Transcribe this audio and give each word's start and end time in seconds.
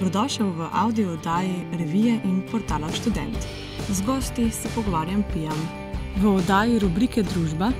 Dobrodošel 0.00 0.56
v 0.56 0.64
audio 0.72 1.12
oddaji 1.12 1.76
revije 1.76 2.20
in 2.24 2.40
portala 2.48 2.88
Student. 2.88 3.36
Z 3.90 4.00
gosti 4.00 4.50
se 4.50 4.68
pogovarjam 4.74 5.24
Pijam. 5.32 5.68
V 6.16 6.26
oddaji 6.40 6.78
rubrike 6.78 7.22
Družba 7.22 7.72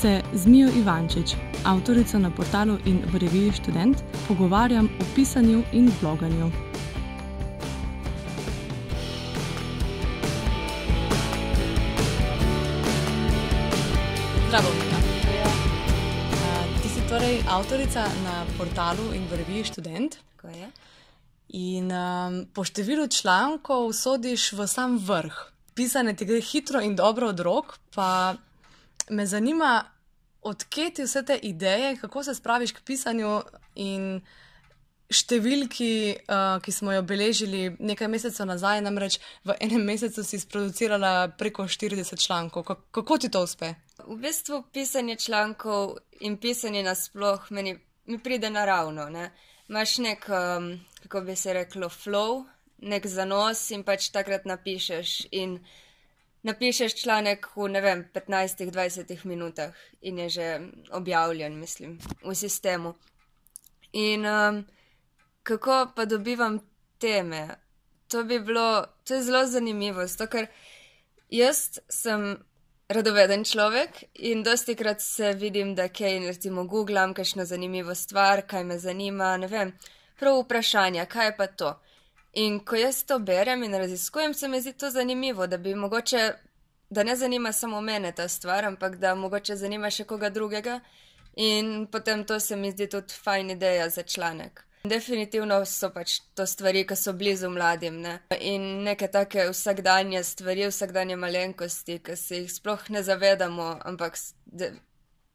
se 0.00 0.22
z 0.32 0.46
Mijo 0.46 0.68
Ivančič, 0.72 1.36
avtorico 1.64 2.18
na 2.18 2.30
portalu 2.30 2.78
in 2.88 3.04
v 3.12 3.20
reviji 3.20 3.52
Student, 3.52 4.00
pogovarjam 4.28 4.88
o 4.88 5.04
pisanju 5.14 5.62
in 5.72 5.92
bloganju. 6.00 6.50
Zdravo, 14.48 14.68
Mija. 14.72 15.48
Uh, 16.32 16.82
ti 16.82 16.88
si 16.88 17.00
torej 17.08 17.44
avtorica 17.48 18.08
na 18.24 18.46
portalu 18.56 19.12
in 19.12 19.28
v 19.28 19.36
reviji 19.36 19.64
Student. 19.64 20.16
Tako 20.36 20.48
je. 20.48 20.72
In 21.48 21.92
um, 21.92 22.42
po 22.52 22.64
številu 22.64 23.06
člankov 23.08 23.92
sodiš 23.96 24.52
v 24.52 24.66
sam 24.68 24.98
vrh. 25.00 25.36
Pisanje 25.74 26.16
ti 26.18 26.26
gre 26.28 26.40
hitro 26.44 26.82
in 26.84 26.96
dobro 26.96 27.30
od 27.32 27.40
rok, 27.40 27.78
pa 27.94 28.34
me 29.10 29.26
zanima, 29.26 29.84
odkje 30.42 30.90
ti 30.94 31.06
vse 31.06 31.22
te 31.24 31.38
ideje, 31.42 31.96
kako 31.96 32.22
se 32.22 32.34
spraviš 32.34 32.72
k 32.72 32.84
pisanju 32.84 33.40
in 33.74 34.20
številki, 35.08 36.18
uh, 36.28 36.58
ki 36.60 36.72
smo 36.72 36.92
jo 36.92 37.02
beležili 37.08 37.62
nekaj 37.80 38.10
mesecev 38.12 38.44
nazaj, 38.48 38.82
namreč 38.84 39.16
v 39.48 39.56
enem 39.64 39.86
mesecu 39.88 40.24
si 40.24 40.40
sproducirala 40.40 41.30
preko 41.38 41.64
40 41.64 42.20
člankov. 42.20 42.66
Kako, 42.68 42.90
kako 42.92 43.18
ti 43.18 43.30
to 43.32 43.42
uspe? 43.46 43.72
V 44.04 44.18
bistvu 44.20 44.66
pisanje 44.72 45.16
člankov 45.16 45.96
in 46.20 46.36
pisanje 46.36 46.84
nasploh 46.84 47.48
meni 47.50 47.78
mi 48.06 48.18
pride 48.18 48.50
naravno. 48.50 49.08
Ne? 49.08 49.30
Imaš 49.68 49.98
nek, 50.04 50.28
um, 50.28 50.80
kako 51.02 51.20
bi 51.20 51.36
se 51.36 51.52
reklo, 51.52 51.88
flow, 51.88 52.44
nek 52.78 53.06
zanos 53.06 53.70
in 53.70 53.84
pač 53.84 54.10
takrat 54.14 54.46
napišeš. 54.46 55.28
In 55.32 55.58
napišeš 56.42 56.94
članek 57.02 57.46
v 57.56 57.68
ne 57.68 57.80
vem, 57.80 58.04
15-20 58.14 59.26
minutah 59.26 59.74
in 60.00 60.18
je 60.18 60.28
že 60.28 60.48
objavljen, 60.90 61.58
mislim, 61.58 61.98
v 62.24 62.34
sistemu. 62.34 62.94
In 63.92 64.26
um, 64.26 64.64
kako 65.42 65.92
pa 65.96 66.04
dobivam 66.04 66.60
teme? 66.98 67.48
To 68.08 68.24
bi 68.24 68.38
bilo, 68.40 68.86
to 69.04 69.14
je 69.14 69.22
zelo 69.22 69.46
zanimivo, 69.46 70.06
zato 70.06 70.26
ker 70.26 70.46
jaz 71.28 71.78
sem 71.88 72.38
radoveden 72.88 73.44
človek 73.44 74.04
in 74.14 74.42
dosti 74.42 74.74
krat 74.74 75.00
se 75.00 75.32
vidim, 75.32 75.74
da 75.74 75.88
kaj, 75.88 76.18
recimo, 76.26 76.64
googlam 76.64 77.14
kakšno 77.14 77.44
zanimivo 77.44 77.94
stvar, 77.94 78.46
kaj 78.48 78.64
me 78.64 78.78
zanima, 78.78 79.36
ne 79.36 79.46
vem, 79.46 79.72
prav 80.18 80.40
vprašanja, 80.42 81.06
kaj 81.06 81.26
je 81.26 81.36
pa 81.36 81.46
to. 81.46 81.72
In 82.32 82.60
ko 82.60 82.76
jaz 82.76 83.02
to 83.04 83.18
berem 83.18 83.62
in 83.62 83.74
raziskujem, 83.74 84.34
se 84.34 84.48
mi 84.48 84.60
zdi 84.60 84.72
to 84.72 84.90
zanimivo, 84.90 85.46
da 85.46 85.56
bi 85.56 85.74
mogoče, 85.74 86.32
da 86.90 87.02
ne 87.02 87.16
zanima 87.16 87.52
samo 87.52 87.80
mene 87.80 88.12
ta 88.12 88.28
stvar, 88.28 88.64
ampak 88.64 88.96
da 88.96 89.14
mogoče 89.14 89.56
zanima 89.56 89.90
še 89.90 90.04
koga 90.04 90.30
drugega. 90.30 90.80
In 91.36 91.86
potem 91.86 92.24
to 92.24 92.40
se 92.40 92.56
mi 92.56 92.70
zdi 92.70 92.88
tudi 92.90 93.14
fajn 93.14 93.50
ideja 93.50 93.88
za 93.88 94.02
članek. 94.02 94.64
Definitivno 94.84 95.64
so 95.66 95.90
pač 95.90 96.20
to 96.34 96.46
stvari, 96.46 96.84
ki 96.86 96.96
so 96.96 97.12
blizu 97.12 97.50
mladim. 97.50 98.00
Ne? 98.02 98.18
In 98.40 98.84
neke 98.86 99.08
take 99.10 99.48
vsakdanje 99.50 100.22
stvari, 100.24 100.66
vsakdanje 100.70 101.16
malenkosti, 101.16 101.98
ki 102.04 102.16
se 102.16 102.42
jih 102.42 102.52
sploh 102.52 102.90
ne 102.94 103.02
zavedamo, 103.02 103.68
ampak 103.84 104.18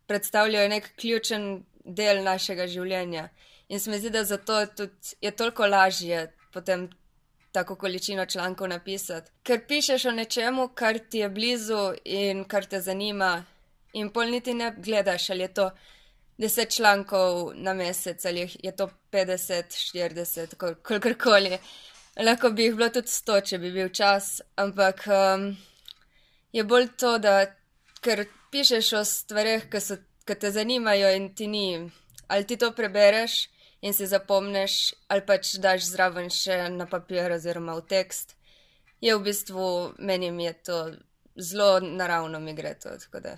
predstavljajo 0.07 0.69
nek 0.69 0.89
ključen 0.99 1.47
del 1.83 2.23
našega 2.23 2.67
življenja. 2.67 3.27
In 3.67 3.79
se 3.79 3.91
mi 3.91 3.99
zdi, 3.99 4.09
da 4.09 4.23
zato 4.23 4.65
tudi 4.65 5.15
je 5.21 5.31
toliko 5.31 5.67
lažje 5.67 6.31
potem 6.53 6.89
tako 7.51 7.75
količino 7.75 8.25
člankov 8.25 8.67
napisati. 8.67 9.31
Ker 9.43 9.67
pišeš 9.67 10.05
o 10.05 10.11
nečemu, 10.11 10.67
kar 10.67 10.99
ti 11.09 11.17
je 11.17 11.29
blizu 11.29 11.93
in 12.05 12.43
kar 12.45 12.65
te 12.65 12.81
zanima, 12.81 13.43
in 13.93 14.09
pol 14.09 14.31
niti 14.31 14.53
ne 14.53 14.73
gledaš, 14.77 15.29
ali 15.29 15.41
je 15.41 15.53
to 15.53 15.71
deset 16.37 16.75
člankov 16.75 17.51
na 17.55 17.73
mesec 17.73 18.25
ali 18.25 18.49
je 18.63 18.75
to 18.75 18.89
50, 19.11 19.63
40, 19.95 20.55
kol 20.55 20.75
kakorkoli. 20.81 21.57
Lahko 22.25 22.49
bi 22.49 22.63
jih 22.63 22.75
bilo 22.75 22.89
tudi 22.89 23.07
100, 23.07 23.41
če 23.49 23.57
bi 23.57 23.71
bil 23.71 23.89
čas, 23.89 24.41
ampak 24.55 25.05
um, 25.07 25.47
je 26.53 26.63
bolj 26.63 26.89
to, 26.97 27.17
da 27.17 27.45
ker 28.01 28.25
pišeš 28.51 28.93
o 28.93 29.05
stvareh, 29.05 29.69
ki, 29.69 29.81
so, 29.81 29.97
ki 30.25 30.35
te 30.35 30.51
zanimajo 30.51 31.09
in 31.15 31.31
ti 31.37 31.47
ni, 31.47 31.67
ali 32.27 32.45
ti 32.49 32.57
to 32.57 32.71
prebereš 32.71 33.52
in 33.83 33.93
si 33.93 34.07
zapomneš, 34.07 34.93
ali 35.11 35.25
pač 35.27 35.57
daš 35.59 35.89
zraven 35.91 36.31
še 36.31 36.69
na 36.71 36.87
papir 36.87 37.35
oziroma 37.35 37.75
v 37.75 37.83
tekst. 37.91 38.37
Je 39.03 39.11
v 39.11 39.23
bistvu 39.25 39.93
meni 39.99 40.31
je 40.45 40.53
to 40.63 40.77
zelo 41.35 41.79
naravno, 41.83 42.39
mi 42.39 42.53
gre 42.55 42.73
to, 42.79 42.95
tako 43.05 43.19
da 43.19 43.37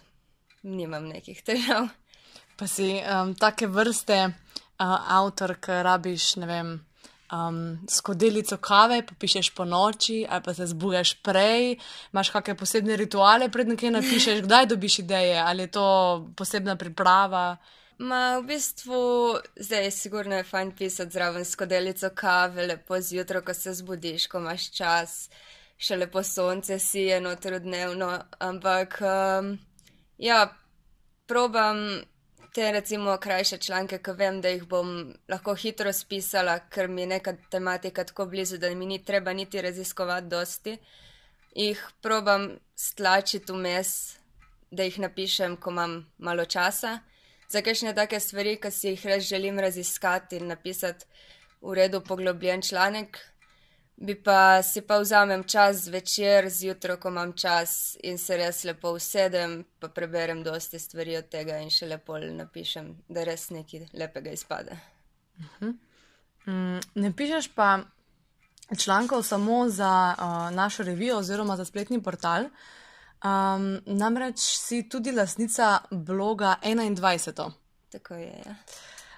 nimam 0.64 1.08
nekih 1.10 1.42
težav. 1.42 1.90
Pa 2.56 2.68
si 2.68 3.02
um, 3.02 3.34
take 3.36 3.68
vrste 3.68 4.20
uh, 4.30 5.16
avtor, 5.18 5.58
ki 5.60 5.82
rabiš, 5.84 6.36
ne 6.40 6.48
vem, 6.48 6.70
um, 7.34 7.58
skodelico 7.90 8.58
kave, 8.62 9.02
pa 9.08 9.18
pišeš 9.20 9.50
po 9.58 9.66
noči, 9.66 10.22
ali 10.30 10.46
pa 10.46 10.54
se 10.54 10.68
zbujaš 10.70 11.16
prej, 11.26 11.76
imaš 12.14 12.32
kakšne 12.32 12.56
posebne 12.60 12.98
rituale, 13.02 13.50
pred 13.50 13.74
nekaj 13.74 13.98
napišeš, 13.98 14.42
kdaj 14.46 14.70
dobiš 14.72 15.00
ideje, 15.04 15.40
ali 15.42 15.66
je 15.66 15.74
to 15.74 15.88
posebna 16.38 16.78
priprava. 16.78 17.58
Ma 17.98 18.40
v 18.40 18.44
bistvu 18.44 19.40
zdaj 19.56 19.84
je 19.84 19.92
sigurno 19.92 20.36
je 20.36 20.44
fajn 20.44 20.72
pisati 20.76 21.12
zraven 21.12 21.46
skodelico 21.46 22.10
kave, 22.16 22.68
lepo 22.68 23.00
zjutraj, 23.02 23.42
ko 23.42 23.54
se 23.54 23.74
zbudiš, 23.74 24.28
ko 24.28 24.42
imaš 24.44 24.66
čas, 24.76 25.14
še 25.78 25.96
lepo 25.96 26.24
sonce 26.24 26.80
si 26.80 27.06
je 27.08 27.22
notro 27.22 27.60
dnevno, 27.60 28.10
ampak 28.40 29.00
um, 29.00 29.54
ja, 30.18 30.42
probam 31.28 31.80
te 32.56 32.72
recimo 32.72 33.16
krajše 33.18 33.58
članke, 33.58 34.02
ki 34.04 34.12
vem, 34.20 34.42
da 34.42 34.52
jih 34.52 34.68
bom 34.68 34.92
lahko 35.32 35.56
hitro 35.56 35.94
spisala, 35.94 36.60
ker 36.68 36.92
mi 36.92 37.02
je 37.02 37.14
neka 37.16 37.38
tematika 37.52 38.04
tako 38.04 38.26
blizu, 38.26 38.58
da 38.58 38.76
mi 38.76 38.86
ni 38.86 39.04
treba 39.04 39.34
niti 39.34 39.62
raziskovati 39.62 40.28
dosti. 40.28 40.78
Jih 41.56 41.88
probam 42.02 42.52
stlačiti 42.76 43.52
vmes, 43.52 43.90
da 44.72 44.84
jih 44.84 45.00
napišem, 45.00 45.56
ko 45.58 45.72
imam 45.72 46.00
malo 46.18 46.46
časa. 46.46 47.00
Za 47.56 47.62
kakšne 47.62 47.94
take 47.96 48.20
stvari, 48.20 48.58
ki 48.60 48.68
si 48.72 48.90
jih 48.90 49.04
res 49.08 49.24
želim 49.24 49.60
raziskati 49.64 50.36
in 50.42 50.50
napisati 50.52 51.06
v 51.62 51.76
redu 51.78 52.02
poglobljen 52.04 52.62
članek, 52.62 53.20
bi 53.96 54.16
pa 54.24 54.64
si 54.64 54.82
pa 54.82 54.98
vzamem 55.00 55.46
čas 55.48 55.86
zvečer, 55.86 56.50
zjutraj, 56.52 56.98
ko 57.00 57.14
imam 57.14 57.32
čas 57.32 57.96
in 58.04 58.18
se 58.20 58.36
res 58.36 58.64
lepo 58.68 58.92
usedem, 58.98 59.62
pa 59.80 59.88
preberem 59.88 60.44
dosti 60.44 60.80
stvari 60.80 61.16
od 61.16 61.32
tega 61.32 61.62
in 61.64 61.72
še 61.72 61.88
lepo 61.88 62.20
napišem, 62.20 62.92
da 63.08 63.24
res 63.24 63.48
nekaj 63.56 63.88
lepega 63.94 64.36
izpade. 64.36 64.76
Uh 65.40 65.46
-huh. 65.60 65.74
mm, 66.46 66.80
ne 66.96 67.14
pišeš 67.16 67.48
pa 67.56 67.80
člankov 68.78 69.24
samo 69.24 69.70
za 69.70 70.16
uh, 70.18 70.56
našo 70.56 70.84
revijo 70.84 71.18
oziroma 71.18 71.56
za 71.56 71.66
spletni 71.66 72.04
portal. 72.04 72.50
Um, 73.24 73.80
namreč 73.86 74.40
si 74.40 74.84
tudi 74.90 75.12
lasnica 75.12 75.80
bloga 75.92 76.56
21. 76.64 77.52
Tako 77.92 78.14
je. 78.14 78.44
Ja. 78.46 78.56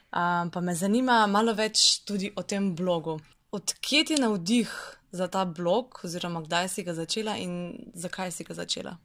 Um, 0.08 0.52
pa 0.52 0.62
me 0.62 0.76
zanima 0.76 1.26
malo 1.28 1.54
več 1.54 2.04
tudi 2.08 2.32
o 2.36 2.44
tem 2.44 2.76
blogu. 2.76 3.18
Odkje 3.52 4.04
ti 4.06 4.16
navdih 4.16 4.72
za 5.12 5.28
ta 5.28 5.46
blog, 5.46 6.00
oziroma 6.04 6.42
kdaj 6.46 6.70
si 6.70 6.84
ga 6.84 6.94
začela 6.94 7.38
in 7.38 7.76
zakaj 7.96 8.32
si 8.32 8.44
ga 8.44 8.54
začela? 8.54 8.98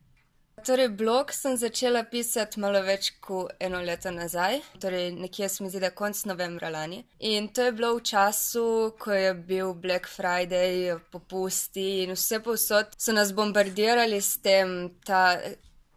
Torej, 0.64 0.88
blog 0.88 1.32
sem 1.34 1.56
začela 1.56 2.04
pisati 2.06 2.60
malo 2.62 2.82
več 2.86 3.08
kot 3.20 3.50
eno 3.60 3.80
leto 3.82 4.10
nazaj, 4.14 4.60
torej 4.82 5.08
nekje 5.16 5.48
se 5.48 5.64
mi 5.64 5.70
zdi, 5.70 5.80
da 5.82 5.90
konc 5.90 6.20
novembra 6.30 6.70
lani. 6.70 7.00
In 7.18 7.48
to 7.48 7.66
je 7.66 7.72
bilo 7.74 7.94
v 7.96 8.04
času, 8.06 8.66
ko 8.98 9.10
je 9.12 9.32
bil 9.34 9.72
Black 9.74 10.06
Friday, 10.06 10.94
popusti 11.10 12.04
in 12.04 12.14
vse 12.14 12.38
povsod 12.44 12.94
so 12.98 13.14
nas 13.16 13.32
bombardirali 13.34 14.20
s 14.22 14.38
tem, 14.44 14.92
ta, 15.04 15.40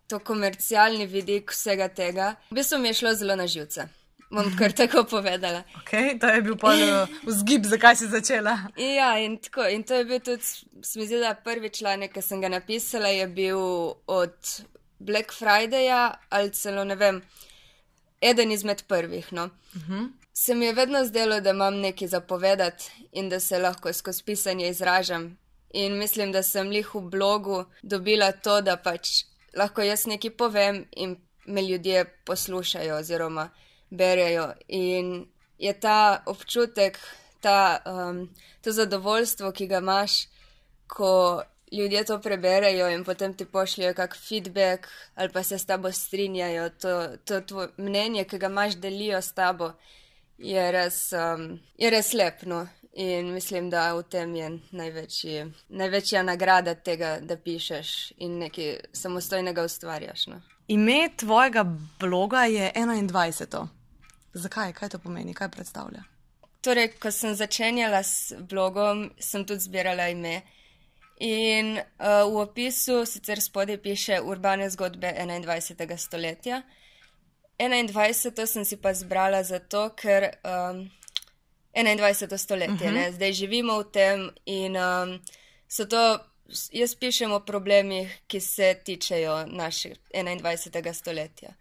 to 0.07 0.19
komercialni 0.19 1.05
vidik 1.05 1.53
vsega 1.53 1.91
tega. 1.93 2.33
V 2.49 2.57
bistvu 2.57 2.81
mi 2.81 2.89
je 2.89 2.99
šlo 3.03 3.13
zelo 3.21 3.37
na 3.37 3.45
živce 3.45 3.85
bom 4.31 4.51
kar 4.57 4.71
tako 4.71 5.03
povedala. 5.03 5.63
Okay, 5.81 6.19
to 6.19 6.27
je 6.27 6.41
bil 6.41 6.57
polno 6.57 7.07
vzgib, 7.23 7.65
zakaj 7.65 7.95
si 7.95 8.07
začela. 8.07 8.57
Ja, 8.77 9.17
in, 9.19 9.37
tako, 9.37 9.67
in 9.69 9.83
to 9.83 9.95
je 9.95 10.05
bil 10.05 10.19
tudi, 10.19 10.43
se 10.83 10.99
mi 10.99 11.07
zdi, 11.07 11.19
da 11.19 11.35
prvi 11.35 11.69
članek, 11.69 12.13
ki 12.13 12.21
sem 12.21 12.41
ga 12.41 12.49
napisala, 12.49 13.11
je 13.13 13.27
bil 13.27 13.59
od 14.07 14.35
Black 14.99 15.33
Fridaya 15.33 16.13
ali 16.29 16.51
celo 16.51 16.83
ne 16.83 16.95
vem, 16.95 17.21
eden 18.21 18.51
izmed 18.51 18.83
prvih. 18.87 19.33
No. 19.33 19.49
Uh 19.75 19.81
mhm. 19.81 19.93
-huh. 19.93 20.11
Se 20.37 20.55
mi 20.55 20.65
je 20.65 20.73
vedno 20.73 21.05
zdelo, 21.05 21.39
da 21.39 21.49
imam 21.49 21.75
nekaj 21.79 22.07
zapovedati 22.07 22.91
in 23.11 23.29
da 23.29 23.39
se 23.39 23.59
lahko 23.59 23.93
skozi 23.93 24.23
pisanje 24.23 24.69
izražam. 24.69 25.37
In 25.73 25.97
mislim, 25.97 26.31
da 26.31 26.43
sem 26.43 26.71
jih 26.71 26.95
v 26.95 27.01
blogu 27.01 27.65
dobila 27.83 28.31
to, 28.31 28.61
da 28.61 28.75
pač 28.77 29.09
lahko 29.55 29.81
jaz 29.81 30.05
nekaj 30.05 30.31
povem 30.37 30.85
in 30.91 31.15
me 31.45 31.61
ljudje 31.61 32.05
poslušajo 32.25 32.97
oziroma 32.97 33.49
berejo. 33.89 34.53
In 34.67 35.25
je 35.57 35.73
ta 35.79 36.23
občutek 36.25 36.99
ta, 37.41 37.81
um, 37.85 38.29
to 38.61 38.71
zadovoljstvo, 38.71 39.51
ki 39.51 39.67
ga 39.67 39.77
imaš, 39.77 40.11
ko 40.87 41.43
ljudje 41.71 42.03
to 42.05 42.19
preberejo 42.21 42.89
in 42.89 43.03
potem 43.03 43.33
ti 43.33 43.45
pošljajo 43.45 43.93
kak 43.93 44.15
feedback 44.15 44.87
ali 45.15 45.29
pa 45.33 45.43
se 45.43 45.57
s 45.57 45.65
tabo 45.65 45.91
strinjajo, 45.91 46.69
to, 46.69 47.17
to 47.25 47.41
tvoje 47.41 47.69
mnenje, 47.77 48.23
ki 48.23 48.37
ga 48.37 48.47
imaš, 48.47 48.75
delijo 48.75 49.21
s 49.21 49.33
tabo, 49.33 49.71
je 50.37 50.71
res, 50.71 51.13
um, 51.13 51.59
je 51.77 51.89
res 51.89 52.13
lepno. 52.13 52.67
In 52.97 53.33
mislim, 53.33 53.69
da 53.69 53.89
v 53.93 54.03
tem 54.07 54.35
je 54.35 54.49
največji, 54.71 55.41
največja 55.67 56.21
nagrada 56.23 56.77
tega, 56.79 57.17
da 57.19 57.35
pišeš 57.35 57.89
in 58.23 58.37
nekaj 58.39 58.77
samostojnega 58.95 59.65
ustvarjaš. 59.67 60.27
No. 60.31 60.39
Ime 60.67 61.09
tvojega 61.17 61.65
bloga 61.99 62.43
je 62.43 62.71
21. 62.75 63.67
Zakaj? 64.33 64.73
Kaj 64.73 64.89
to 64.89 64.99
pomeni? 64.99 65.33
Kaj 65.33 65.49
predstavlja? 65.49 66.03
Torej, 66.61 66.95
ko 66.99 67.11
sem 67.11 67.35
začenjala 67.35 68.03
s 68.03 68.33
blogom, 68.39 69.11
sem 69.19 69.45
tudi 69.45 69.61
zbirala 69.61 70.09
ime. 70.09 70.41
In 71.21 71.77
uh, 71.77 72.25
v 72.25 72.41
opisu 72.41 73.05
sicer 73.05 73.41
spodaj 73.41 73.77
piše 73.77 74.19
urbane 74.21 74.69
zgodbe 74.69 75.13
21. 75.13 75.97
stoletja. 75.97 76.61
21. 77.59 78.45
sem 78.45 78.65
si 78.65 78.77
pa 78.81 78.93
zbrala 78.93 79.43
zato, 79.43 79.89
ker 79.95 80.31
um, 80.43 80.89
21. 81.75 82.37
stoletje, 82.37 82.87
uh 82.89 82.93
-huh. 82.93 83.11
zdaj 83.11 83.33
živimo 83.33 83.79
v 83.79 83.91
tem 83.91 84.29
in 84.45 84.77
um, 84.77 85.19
so 85.67 85.85
to, 85.85 86.19
jaz 86.71 86.95
pišem 86.95 87.31
o 87.31 87.39
problemih, 87.45 88.11
ki 88.27 88.39
se 88.39 88.73
tičejo 88.85 89.45
našega 89.47 89.95
21. 90.13 90.93
stoletja. 90.93 91.53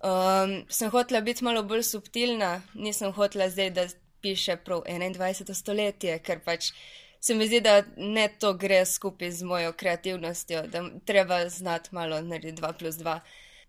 Um, 0.00 0.64
sem 0.68 0.90
hotela 0.90 1.20
biti 1.20 1.44
malo 1.44 1.62
bolj 1.62 1.82
subtilna, 1.82 2.62
nisem 2.74 3.12
hotela 3.12 3.50
zdaj, 3.50 3.70
da 3.70 3.86
piše 4.20 4.56
prav 4.56 4.82
21. 4.88 5.54
stoletje, 5.54 6.18
ker 6.18 6.40
pač 6.44 6.72
se 7.20 7.34
mi 7.34 7.46
zdi, 7.46 7.60
da 7.60 7.82
ne 7.96 8.28
to 8.38 8.54
gre 8.54 8.84
skupaj 8.86 9.30
z 9.30 9.44
mojo 9.44 9.72
kreativnostjo, 9.72 10.62
da 10.72 10.84
treba 11.04 11.48
znati 11.48 11.88
malo 11.92 12.20
narediti 12.22 12.62
2 12.62 12.72
plus 12.78 12.94
2. 12.94 13.18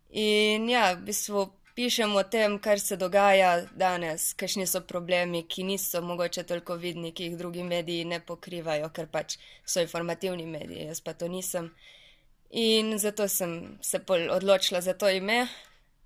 In 0.10 0.70
ja, 0.70 0.94
v 0.94 1.06
bistvu 1.08 1.50
pišem 1.76 2.16
o 2.16 2.24
tem, 2.24 2.58
kar 2.60 2.80
se 2.80 2.98
dogaja 2.98 3.66
danes, 3.76 4.34
kakšni 4.34 4.68
so 4.68 4.82
problemi, 4.88 5.44
ki 5.48 5.64
niso 5.64 6.02
mogoče 6.02 6.44
toliko 6.44 6.76
vidni, 6.76 7.12
ki 7.12 7.30
jih 7.30 7.38
drugi 7.38 7.64
mediji 7.64 8.06
ne 8.06 8.20
pokrivajo, 8.20 8.90
ker 8.90 9.08
pač 9.08 9.38
so 9.66 9.82
informativni 9.82 10.46
mediji, 10.46 10.88
jaz 10.92 11.02
pa 11.02 11.14
to 11.14 11.28
nisem. 11.32 11.72
In 12.52 12.98
zato 13.00 13.28
sem 13.28 13.78
se 13.82 14.02
odločila 14.08 14.82
za 14.82 14.94
to 14.94 15.10
ime. 15.10 15.48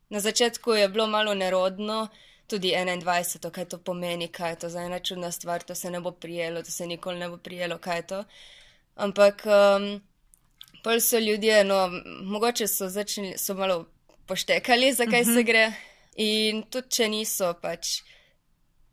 Na 0.10 0.20
začetku 0.20 0.72
je 0.72 0.90
bilo 0.90 1.08
malo 1.08 1.34
nerodno, 1.34 2.08
tudi 2.48 2.74
21, 2.78 3.50
kaj 3.52 3.66
to 3.66 3.78
pomeni, 3.78 4.28
kaj 4.28 4.52
je 4.52 4.60
to 4.60 4.70
za 4.70 4.84
ena 4.86 5.00
čudna 5.00 5.32
stvar, 5.32 5.64
to 5.64 5.76
se 5.76 5.92
ne 5.92 6.00
bo 6.00 6.12
prijelo, 6.12 6.64
to 6.64 6.72
se 6.72 6.88
nikoli 6.88 7.20
ne 7.20 7.30
bo 7.30 7.38
prijelo, 7.38 7.78
kaj 7.78 7.98
je 7.98 8.08
to. 8.08 8.24
Ampak 8.96 9.44
um, 9.46 10.02
pol 10.84 11.02
so 11.02 11.20
ljudje, 11.20 11.64
no, 11.64 11.90
mogoče 12.22 12.68
so 12.68 12.90
začeli, 12.90 13.38
so 13.38 13.54
malo 13.54 13.86
poštekali, 14.28 14.94
zakaj 14.94 15.22
uh 15.22 15.28
-huh. 15.28 15.34
se 15.34 15.40
mhm. 15.40 15.46
gre. 15.46 15.74
In 16.16 16.64
tudi 16.64 16.90
če 16.90 17.08
niso, 17.10 17.54
pač 17.62 18.02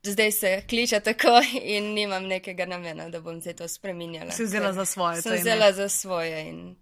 zdaj 0.02 0.32
se 0.32 0.62
kliče 0.68 1.00
tako 1.00 1.40
in 1.62 1.94
nimam 1.94 2.24
nekega 2.26 2.66
namena, 2.66 3.08
da 3.08 3.20
bom 3.20 3.40
zdaj 3.40 3.54
to 3.54 3.68
spremenjala. 3.68 4.30
Si 4.30 4.44
vzela 4.44 4.72
za 4.72 4.84
svoje. 4.84 5.22
Sem 5.22 5.32
vzela 5.32 5.72
za 5.72 5.88
svoje 5.88 6.48
in 6.48 6.76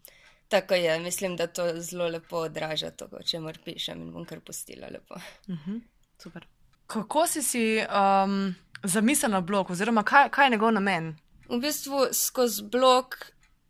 tako 0.48 0.74
je. 0.74 0.98
Mislim, 0.98 1.36
da 1.36 1.46
to 1.46 1.80
zelo 1.80 2.08
lepo 2.08 2.36
odraža 2.36 2.90
to, 2.90 3.08
o 3.12 3.22
čemer 3.22 3.58
pišem 3.64 4.00
in 4.02 4.12
bom 4.12 4.24
kar 4.24 4.40
pustila 4.40 4.88
lepo. 4.88 5.14
Uh 5.14 5.54
mhm. 5.54 5.70
-huh. 5.70 5.80
Super. 6.22 6.46
Kako 6.86 7.26
si 7.26 7.42
si 7.42 7.78
um, 8.24 8.54
zamislila 8.82 9.40
blog, 9.40 9.70
oziroma 9.70 10.02
kaj, 10.02 10.28
kaj 10.30 10.46
je 10.46 10.50
njegov 10.50 10.72
namen? 10.72 11.16
V 11.48 11.58
bistvu 11.58 12.08
skozi 12.12 12.62
blog 12.62 13.16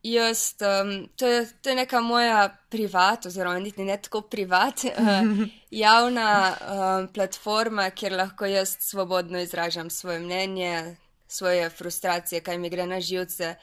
Jaz, 0.03 0.55
um, 0.61 1.09
to, 1.17 1.27
je, 1.27 1.49
to 1.63 1.69
je 1.69 1.75
neka 1.75 2.01
moja 2.01 2.57
privat, 2.71 3.27
oziroma 3.27 3.59
niti 3.59 3.85
ne 3.85 3.97
tako 4.03 4.21
privat, 4.21 4.85
uh, 4.85 5.49
javna 5.71 6.57
um, 6.57 7.09
platforma, 7.13 7.91
kjer 7.91 8.13
lahko 8.13 8.47
jaz 8.47 8.77
svobodno 8.81 9.41
izražam 9.41 9.91
svoje 9.91 10.19
mnenje, 10.21 10.97
svoje 11.29 11.71
frustracije, 11.71 12.41
kaj 12.41 12.59
mi 12.59 12.71
gre 12.71 12.87
na 12.87 13.01
živce, 13.01 13.55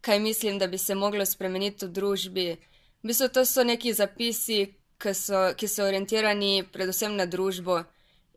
kaj 0.00 0.20
mislim, 0.20 0.58
da 0.58 0.66
bi 0.66 0.78
se 0.78 0.94
moglo 0.94 1.26
spremeniti 1.26 1.86
v 1.86 1.88
družbi. 1.88 2.56
V 3.02 3.06
bistvu 3.06 3.28
to 3.28 3.44
so 3.44 3.64
neki 3.64 3.92
zapisi, 3.92 4.74
ki 4.98 5.14
so, 5.14 5.52
ki 5.56 5.68
so 5.68 5.86
orientirani 5.86 6.64
predvsem 6.72 7.16
na 7.16 7.26
družbo 7.26 7.82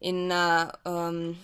in 0.02 0.28
na, 0.28 0.72
um, 0.86 1.38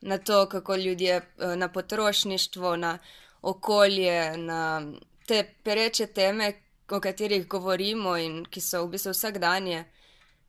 na 0.00 0.18
to, 0.18 0.46
kako 0.46 0.76
ljudje, 0.76 1.22
uh, 1.38 1.56
na 1.56 1.68
potrošništvo, 1.68 2.76
na 2.76 2.98
okolje, 3.42 4.36
na 4.36 4.82
te 5.28 5.44
pereče 5.64 6.06
teme, 6.06 6.52
o 6.90 7.00
katerih 7.00 7.46
govorimo 7.48 8.16
in 8.16 8.44
ki 8.48 8.60
so 8.60 8.82
v 8.84 8.94
bistvu 8.94 9.12
vsakdanje. 9.12 9.84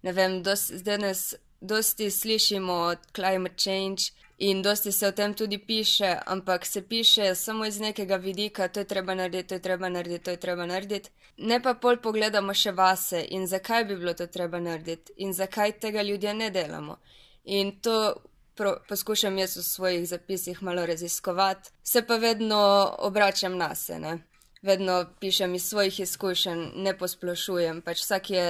Ne 0.03 0.11
vem, 0.15 0.39
dos, 0.43 0.69
danes 0.85 1.33
dosti 1.61 2.11
slišimo 2.11 2.73
o 2.73 2.95
climate 3.15 3.57
change 3.57 4.11
in 4.37 4.61
dosti 4.61 4.91
se 4.91 5.07
o 5.07 5.11
tem 5.11 5.33
tudi 5.33 5.57
piše, 5.57 6.15
ampak 6.25 6.65
se 6.65 6.81
piše 6.81 7.35
samo 7.35 7.65
iz 7.65 7.79
nekega 7.79 8.15
vidika, 8.15 8.67
to 8.67 8.79
je 8.79 8.85
treba 8.85 9.15
narediti, 9.15 9.47
to 9.47 9.55
je 9.55 9.61
treba 9.61 9.89
narediti, 9.89 10.23
to 10.23 10.31
je 10.31 10.37
treba 10.37 10.65
narediti. 10.65 11.09
Ne 11.37 11.59
pa 11.63 11.73
pol 11.73 11.97
pogledamo 11.97 12.53
še 12.53 12.71
vase 12.71 13.25
in 13.29 13.47
zakaj 13.47 13.85
bi 13.85 13.99
bilo 13.99 14.13
to 14.13 14.27
treba 14.27 14.59
narediti 14.59 15.13
in 15.17 15.33
zakaj 15.33 15.79
tega 15.79 16.01
ljudje 16.01 16.33
ne 16.33 16.49
delamo. 16.49 16.97
In 17.43 17.79
to 17.81 18.15
pro, 18.55 18.77
poskušam 18.87 19.37
jaz 19.37 19.57
v 19.57 19.63
svojih 19.63 20.07
zapisih 20.07 20.63
malo 20.63 20.85
raziskovati, 20.85 21.69
se 21.83 22.01
pa 22.07 22.15
vedno 22.15 22.95
obračam 22.99 23.57
na 23.57 23.75
sebe 23.75 24.28
vedno 24.61 25.05
pišem 25.19 25.55
iz 25.55 25.69
svojih 25.69 25.99
izkušenj, 25.99 26.71
ne 26.75 26.97
posplošujem, 26.97 27.81
pač 27.81 28.03
vsak 28.03 28.29
je 28.29 28.45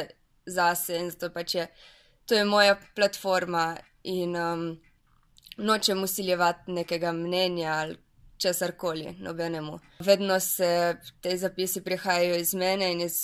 zase 0.45 0.97
in 0.97 1.09
zato 1.11 1.29
pač 1.33 1.55
je 1.55 1.67
to 2.29 2.35
je 2.35 2.45
moja 2.45 2.77
platforma 2.95 3.77
in 4.03 4.35
um, 4.35 4.79
nočem 5.57 6.03
usiljevati 6.03 6.71
nekega 6.71 7.11
mnenja 7.11 7.71
ali 7.71 7.97
česar 8.37 8.71
koli 8.71 9.15
nobenemu. 9.19 9.79
Vedno 9.99 10.39
se 10.39 10.95
te 11.21 11.37
zapisi 11.37 11.83
prihajajo 11.83 12.35
iz 12.35 12.53
mene 12.53 12.91
in 12.91 13.01
iz 13.01 13.15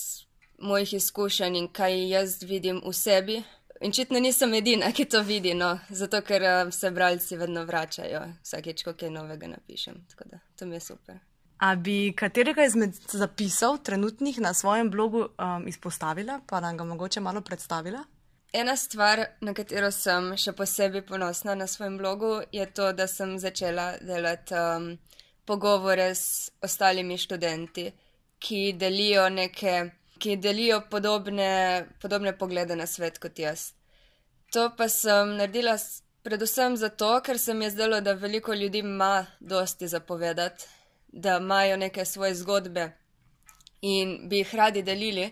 mojih 0.58 0.94
izkušenj 0.94 1.58
in 1.58 1.68
kaj 1.68 2.10
jaz 2.10 2.44
vidim 2.44 2.82
v 2.86 2.94
sebi. 2.94 3.44
In 3.82 3.92
čitno 3.92 4.20
nisem 4.20 4.54
edina, 4.54 4.92
ki 4.92 5.06
to 5.06 5.22
vidi, 5.22 5.54
no, 5.54 5.80
zato 5.90 6.22
ker 6.22 6.42
um, 6.42 6.72
se 6.72 6.92
bralci 6.92 7.38
vedno 7.38 7.66
vračajo, 7.66 8.22
vsakeč, 8.44 8.84
ko 8.84 8.94
kaj 8.94 9.10
novega 9.10 9.48
napišem. 9.48 10.06
Tako 10.10 10.30
da 10.32 10.40
to 10.60 10.66
mi 10.66 10.76
je 10.76 10.80
super. 10.80 11.20
A 11.58 11.76
bi 11.76 12.14
katerega 12.18 12.66
izmed 12.66 12.96
zapisov 13.12 13.78
trenutnih 13.78 14.40
na 14.40 14.54
svojem 14.54 14.90
blogu 14.92 15.28
um, 15.40 15.68
izpostavila, 15.68 16.40
pa 16.48 16.60
nam 16.60 16.78
ga 16.78 16.84
mogoče 16.84 17.20
malo 17.20 17.42
predstavila? 17.42 18.04
Ena 18.54 18.76
stvar, 18.76 19.26
na 19.42 19.54
katero 19.54 19.92
sem 19.92 20.34
še 20.38 20.52
posebej 20.56 21.06
ponosna 21.08 21.56
na 21.56 21.68
svojem 21.68 21.98
blogu, 21.98 22.42
je 22.52 22.66
to, 22.72 22.92
da 22.94 23.08
sem 23.08 23.38
začela 23.40 23.94
delati 24.02 24.56
um, 24.56 24.90
pogovore 25.46 26.10
s 26.16 26.52
ostalimi 26.62 27.18
študenti, 27.18 27.90
ki 28.40 28.62
delijo, 28.80 29.30
neke, 29.30 29.76
ki 30.20 30.38
delijo 30.38 30.82
podobne, 30.92 31.86
podobne 32.02 32.36
poglede 32.38 32.76
na 32.76 32.88
svet 32.88 33.20
kot 33.20 33.40
jaz. 33.40 33.72
To 34.52 34.70
pa 34.78 34.88
sem 34.92 35.36
naredila 35.40 35.78
predvsem 36.24 36.76
zato, 36.78 37.14
ker 37.24 37.40
se 37.40 37.54
mi 37.54 37.66
je 37.66 37.76
zdelo, 37.78 38.02
da 38.02 38.14
veliko 38.14 38.54
ljudi 38.54 38.84
ima 38.84 39.26
dosti 39.40 39.88
zapovedati 39.88 40.66
da 41.08 41.38
imajo 41.38 41.78
neke 41.78 42.06
svoje 42.06 42.36
zgodbe 42.36 42.92
in 43.82 44.30
bi 44.30 44.38
jih 44.38 44.56
radi 44.56 44.82
delili, 44.82 45.32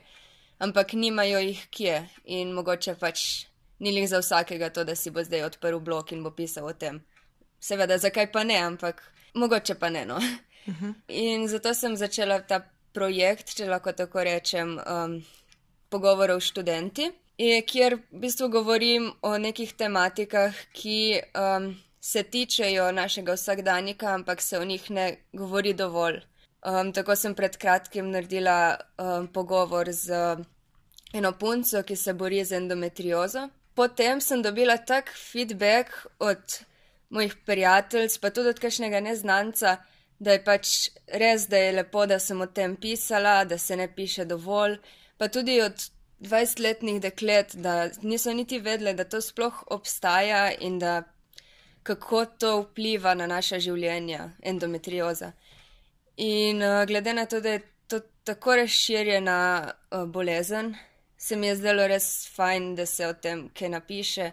ampak 0.60 0.94
nimajo 0.94 1.40
jih 1.40 1.68
kje 1.70 2.08
in 2.26 2.54
mogoče 2.54 2.96
pač 2.96 3.46
ni 3.80 3.96
jih 3.96 4.10
za 4.10 4.20
vsakega 4.20 4.70
to, 4.70 4.84
da 4.84 4.96
si 4.96 5.12
bo 5.12 5.24
zdaj 5.24 5.44
odprl 5.44 5.80
blog 5.80 6.12
in 6.12 6.24
bo 6.24 6.32
pisal 6.32 6.66
o 6.66 6.74
tem. 6.74 7.02
Seveda, 7.60 7.98
zakaj 7.98 8.32
pa 8.32 8.44
ne, 8.44 8.58
ampak 8.58 9.04
mogoče 9.34 9.76
pa 9.76 9.90
ne. 9.90 10.06
No. 10.06 10.18
Uh 10.68 10.74
-huh. 10.82 10.94
In 11.08 11.48
zato 11.48 11.74
sem 11.74 11.96
začela 11.96 12.40
ta 12.40 12.62
projekt, 12.94 13.56
če 13.56 13.66
lahko 13.66 13.92
tako 13.92 14.24
rečem, 14.24 14.80
um, 14.80 15.26
pogovorov 15.90 16.40
s 16.42 16.44
študenti, 16.44 17.12
kjer 17.68 17.96
v 17.96 18.20
bistvu 18.20 18.50
govorim 18.50 19.12
o 19.22 19.38
nekih 19.38 19.74
tematikah, 19.74 20.54
ki. 20.74 21.22
Um, 21.36 21.76
se 22.04 22.24
tičejo 22.24 22.92
našega 22.92 23.34
vsakdanjika, 23.34 24.08
ampak 24.14 24.42
se 24.42 24.60
o 24.60 24.66
njih 24.66 24.92
ne 24.92 25.18
govori 25.34 25.74
dovolj. 25.74 26.18
Um, 26.66 26.94
tako 26.94 27.16
sem 27.16 27.36
pred 27.36 27.56
kratkim 27.58 28.10
naredila 28.12 28.76
um, 28.76 29.28
pogovor 29.28 29.92
z 29.92 30.12
eno 31.14 31.32
punco, 31.40 31.84
ki 31.84 31.96
se 31.96 32.14
bori 32.14 32.44
z 32.46 32.58
endometriozo. 32.60 33.48
Potem 33.74 34.22
sem 34.22 34.42
dobila 34.42 34.78
tak 34.78 35.14
feedback 35.32 35.96
od 36.20 36.60
mojih 37.10 37.36
prijateljic, 37.46 38.18
pa 38.18 38.30
tudi 38.30 38.50
od 38.50 38.60
kakšnega 38.60 39.00
neznanca, 39.00 39.78
da 40.20 40.36
je 40.36 40.44
pač 40.44 40.74
res, 41.08 41.48
da 41.48 41.58
je 41.58 41.72
lepo, 41.72 42.06
da 42.06 42.20
sem 42.20 42.42
o 42.42 42.48
tem 42.48 42.76
pisala, 42.76 43.46
da 43.46 43.58
se 43.58 43.80
ne 43.80 43.88
piše 43.96 44.26
dovolj. 44.26 44.76
Pa 45.18 45.28
tudi 45.28 45.62
od 45.62 45.88
20-letnih 46.20 47.00
deklet, 47.02 47.56
da 47.56 47.90
niso 48.02 48.34
niti 48.34 48.60
vedle, 48.60 48.94
da 48.94 49.04
to 49.04 49.22
sploh 49.22 49.64
obstaja 49.72 50.50
in 50.60 50.80
da 50.80 51.04
kako 51.84 52.26
to 52.26 52.62
vpliva 52.62 53.14
na 53.14 53.28
naša 53.28 53.60
življenja, 53.60 54.30
endometrioza. 54.42 55.34
In 56.18 56.62
uh, 56.62 56.86
glede 56.88 57.14
na 57.14 57.26
to, 57.26 57.42
da 57.42 57.58
je 57.58 57.62
to 57.88 58.00
tako 58.24 58.56
razširjena 58.56 59.38
uh, 59.66 60.06
bolezen, 60.06 60.76
se 61.18 61.36
mi 61.36 61.48
je 61.48 61.56
zdelo 61.56 61.88
res 61.88 62.28
fajn, 62.36 62.76
da 62.76 62.86
se 62.86 63.08
o 63.08 63.14
tem 63.14 63.48
kaj 63.56 63.70
napiše. 63.70 64.32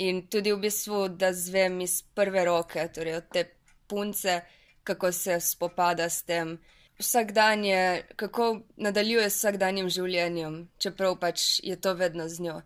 In 0.00 0.26
tudi 0.32 0.52
v 0.52 0.60
bistvu, 0.62 1.08
da 1.08 1.32
zvem 1.36 1.80
iz 1.84 2.00
prve 2.14 2.44
roke, 2.48 2.86
torej 2.94 3.18
od 3.20 3.26
te 3.32 3.44
punce, 3.86 4.40
kako 4.84 5.12
se 5.12 5.40
spopada 5.40 6.08
s 6.08 6.22
tem. 6.24 6.56
Vsak 6.98 7.32
dan 7.32 7.64
je, 7.64 8.06
kako 8.16 8.62
nadaljuje 8.76 9.30
s 9.30 9.42
vsakdanjim 9.42 9.88
življenjem, 9.88 10.56
čeprav 10.78 11.18
pač 11.20 11.60
je 11.62 11.76
to 11.76 11.94
vedno 11.94 12.28
z 12.28 12.40
njo. 12.40 12.62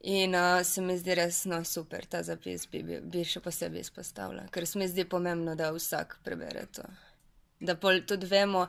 In 0.00 0.34
uh, 0.34 0.62
se 0.62 0.80
mi 0.80 0.96
zdi 0.98 1.14
res 1.14 1.44
no, 1.44 1.62
super, 1.64 2.04
ta 2.06 2.22
zapis 2.22 2.66
bi, 2.70 2.82
bi, 2.82 2.98
bi 3.00 3.24
še 3.24 3.40
posebej 3.40 3.80
izpostavila, 3.80 4.44
ker 4.52 4.66
se 4.68 4.78
mi 4.78 4.88
zdi 4.88 5.06
pomembno, 5.08 5.54
da 5.56 5.72
vsak 5.72 6.18
prebere 6.24 6.66
to. 6.72 6.84
Da 7.60 7.74
tudi 7.80 8.26
vemo, 8.28 8.66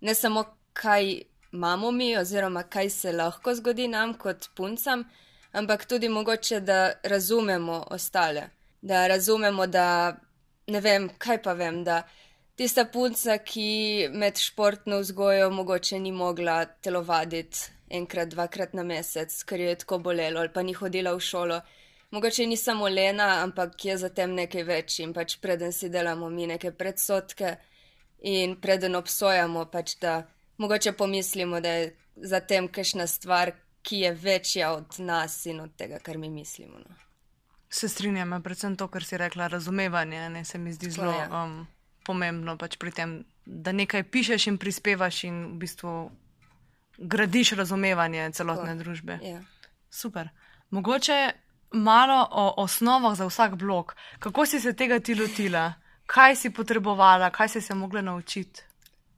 ne 0.00 0.14
samo 0.14 0.44
kaj 0.72 1.22
imamo 1.52 1.90
mi, 1.90 2.16
oziroma 2.16 2.62
kaj 2.62 2.90
se 2.90 3.12
lahko 3.12 3.54
zgodi 3.54 3.88
nam 3.88 4.14
kot 4.14 4.48
puncam, 4.54 5.04
ampak 5.52 5.84
tudi 5.84 6.08
mogoče, 6.08 6.60
da 6.60 6.92
razumemo 7.02 7.84
ostale. 7.90 8.48
Da 8.80 9.06
razumemo, 9.06 9.66
da 9.66 10.16
ne 10.66 10.80
vem, 10.80 11.08
kaj 11.18 11.42
pa 11.42 11.52
vem, 11.52 11.82
da 11.84 12.02
tista 12.56 12.84
punca, 12.84 13.38
ki 13.38 14.08
med 14.12 14.38
športno 14.38 15.00
vzgojo 15.02 15.50
mogoče 15.50 15.98
ni 15.98 16.12
mogla 16.12 16.64
telovaditi 16.64 17.77
enkrat, 17.90 18.28
dvakrat 18.28 18.74
na 18.74 18.82
mesec, 18.82 19.34
ker 19.44 19.60
jo 19.60 19.68
je 19.68 19.78
tako 19.84 19.98
bolelo 19.98 20.40
ali 20.40 20.52
pa 20.52 20.62
ni 20.62 20.72
hodila 20.72 21.14
v 21.14 21.20
šolo. 21.20 21.60
Mogoče 22.10 22.46
ni 22.46 22.56
samo 22.56 22.88
lena, 22.88 23.42
ampak 23.42 23.84
je 23.84 23.96
zatem 24.00 24.34
nekaj 24.34 24.64
več 24.64 24.98
in 25.04 25.12
pač 25.12 25.36
preden 25.40 25.72
si 25.72 25.90
delamo 25.92 26.30
mi 26.30 26.46
neke 26.46 26.72
predsotke 26.72 27.56
in 28.24 28.56
preden 28.60 28.96
obsojamo, 28.96 29.66
pač 29.68 29.98
da 30.00 30.22
mogoče 30.58 30.92
pomislimo, 30.92 31.60
da 31.60 31.68
je 31.68 31.96
zatem 32.16 32.68
kakšna 32.68 33.06
stvar, 33.06 33.52
ki 33.82 34.00
je 34.00 34.12
večja 34.12 34.72
od 34.72 34.98
nas 34.98 35.46
in 35.46 35.60
od 35.60 35.76
tega, 35.76 35.98
kar 35.98 36.18
mi 36.18 36.30
mislimo. 36.30 36.78
No. 36.78 36.96
Se 37.70 37.88
strinjam, 37.88 38.42
predvsem 38.42 38.76
to, 38.76 38.88
kar 38.88 39.04
si 39.04 39.16
rekla, 39.16 39.46
razumevanje, 39.46 40.28
ne, 40.30 40.44
se 40.44 40.58
mi 40.58 40.72
zdi 40.72 40.90
zelo 40.90 41.14
um, 41.30 41.66
pomembno 42.04 42.56
pač 42.56 42.76
pri 42.80 42.92
tem, 42.92 43.14
da 43.44 43.72
nekaj 43.72 44.02
pišeš 44.12 44.48
in 44.48 44.58
prispevaš 44.58 45.24
in 45.28 45.44
v 45.52 45.58
bistvu 45.64 45.92
gradiš 46.98 47.52
razumevanje 47.52 48.30
celotne 48.32 48.72
Tako. 48.72 48.78
družbe. 48.78 49.18
Ja. 49.22 49.40
Super. 49.90 50.28
Mogoče 50.70 51.30
malo 51.70 52.28
o 52.30 52.54
osnovah 52.56 53.16
za 53.16 53.26
vsak 53.26 53.54
blok. 53.54 53.96
Kako 54.18 54.46
si 54.46 54.60
se 54.60 54.72
tega 54.72 55.00
ti 55.00 55.14
lotila? 55.14 55.72
Kaj 56.06 56.36
si 56.36 56.50
potrebovala, 56.50 57.30
kaj 57.30 57.48
si 57.48 57.60
se 57.60 57.74
mogla 57.74 58.02
naučiti? 58.02 58.62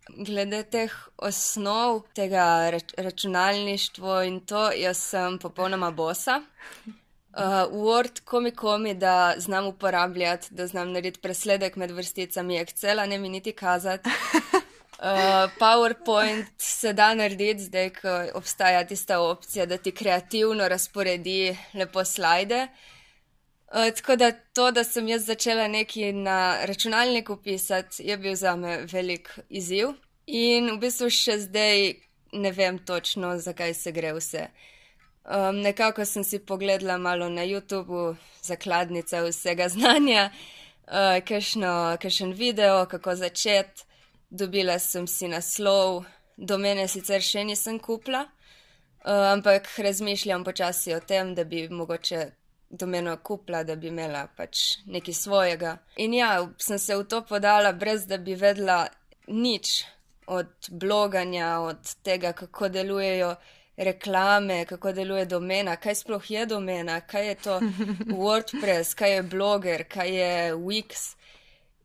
Glede 0.09 0.63
teh 0.63 0.95
osnov, 1.17 2.03
tega 2.15 2.71
računalništva 2.97 4.25
in 4.25 4.41
to, 4.41 4.71
jaz 4.73 4.99
sem 4.99 5.39
popolnoma 5.39 5.91
bosa. 5.91 6.41
Uh, 7.31 7.71
Word, 7.71 8.21
komi 8.25 8.51
komi, 8.51 8.95
da 8.95 9.35
znam 9.39 9.67
uporabljati, 9.67 10.49
da 10.51 10.67
znam 10.67 10.93
narediti 10.93 11.21
presledek 11.21 11.77
med 11.77 11.91
vrsticami 11.91 12.59
Excela, 12.59 13.07
ne 13.07 13.19
mi 13.19 13.29
niti 13.29 13.53
kazati. 13.53 14.11
Uh, 15.01 15.07
PowerPoint 15.59 16.47
se 16.59 16.93
da 16.93 17.15
narediti, 17.15 17.63
zdaj, 17.63 17.91
ko 17.91 18.09
obstaja 18.35 18.85
tista 18.85 19.21
opcija, 19.21 19.65
da 19.67 19.79
ti 19.79 19.93
kreativno 19.93 20.69
razporedi 20.69 21.57
lepo 21.75 22.05
slide. 22.05 22.67
Uh, 23.69 23.95
tako 23.97 24.17
da 24.17 24.33
to, 24.33 24.71
da 24.71 24.85
sem 24.85 25.09
jaz 25.09 25.25
začela 25.25 25.69
nekaj 25.69 26.13
na 26.13 26.65
računalniku 26.65 27.37
pisati, 27.37 28.03
je 28.03 28.19
bil 28.19 28.35
za 28.35 28.57
me 28.57 28.77
velik 28.93 29.39
izziv. 29.49 29.89
In 30.27 30.69
v 30.75 30.79
bistvu 30.85 31.09
še 31.09 31.39
zdaj 31.47 31.95
ne 32.33 32.53
vem 32.53 32.79
točno, 32.79 33.39
zakaj 33.39 33.75
se 33.75 33.93
gre 33.93 34.13
vse. 34.13 34.51
Um, 35.25 35.63
nekako 35.65 36.05
sem 36.05 36.25
si 36.25 36.45
pogledala 36.45 36.99
malo 36.99 37.29
na 37.29 37.49
YouTubu, 37.49 38.17
zakladnice 38.43 39.25
vsega 39.31 39.69
znanja, 39.75 40.29
uh, 40.85 41.25
kakšen 41.25 42.33
video, 42.37 42.85
kako 42.85 43.17
začeti 43.17 43.89
dobila 44.31 44.79
sem 44.79 45.07
si 45.07 45.29
naslov, 45.29 46.05
do 46.37 46.59
mene 46.59 46.89
sicer 46.89 47.21
še 47.23 47.45
nisem 47.45 47.79
kupila, 47.79 48.25
uh, 48.25 49.33
ampak 49.35 49.69
razmišljam 49.79 50.45
počasi 50.45 50.95
o 50.95 51.01
tem, 51.01 51.35
da 51.35 51.45
bi 51.45 51.67
mogoče 51.69 52.27
domeno 52.71 53.17
kupila, 53.17 53.65
da 53.65 53.77
bi 53.77 53.91
imela 53.91 54.27
pač 54.37 54.79
nekaj 54.87 55.15
svojega. 55.15 55.77
In 55.97 56.15
ja, 56.15 56.33
sem 56.59 56.79
se 56.79 56.97
v 56.97 57.05
to 57.05 57.23
podala, 57.27 57.73
brez 57.73 58.07
da 58.07 58.19
bi 58.19 58.35
vedela 58.39 58.87
nič 59.27 59.85
od 60.31 60.71
bloganja, 60.71 61.59
od 61.61 61.97
tega, 62.03 62.33
kako 62.33 62.69
delujejo. 62.69 63.35
Reklame, 63.81 64.67
kako 64.69 64.91
deluje 64.93 65.25
domena, 65.25 65.77
kaj 65.81 65.95
sploh 66.03 66.27
je 66.31 66.43
domena, 66.47 66.99
kaj 67.01 67.27
je 67.27 67.35
to 67.35 67.55
WordPress, 68.21 68.93
kaj 68.95 69.15
je 69.15 69.23
bloger, 69.23 69.85
kaj 69.89 70.11
je 70.17 70.35
Wix. 70.55 71.15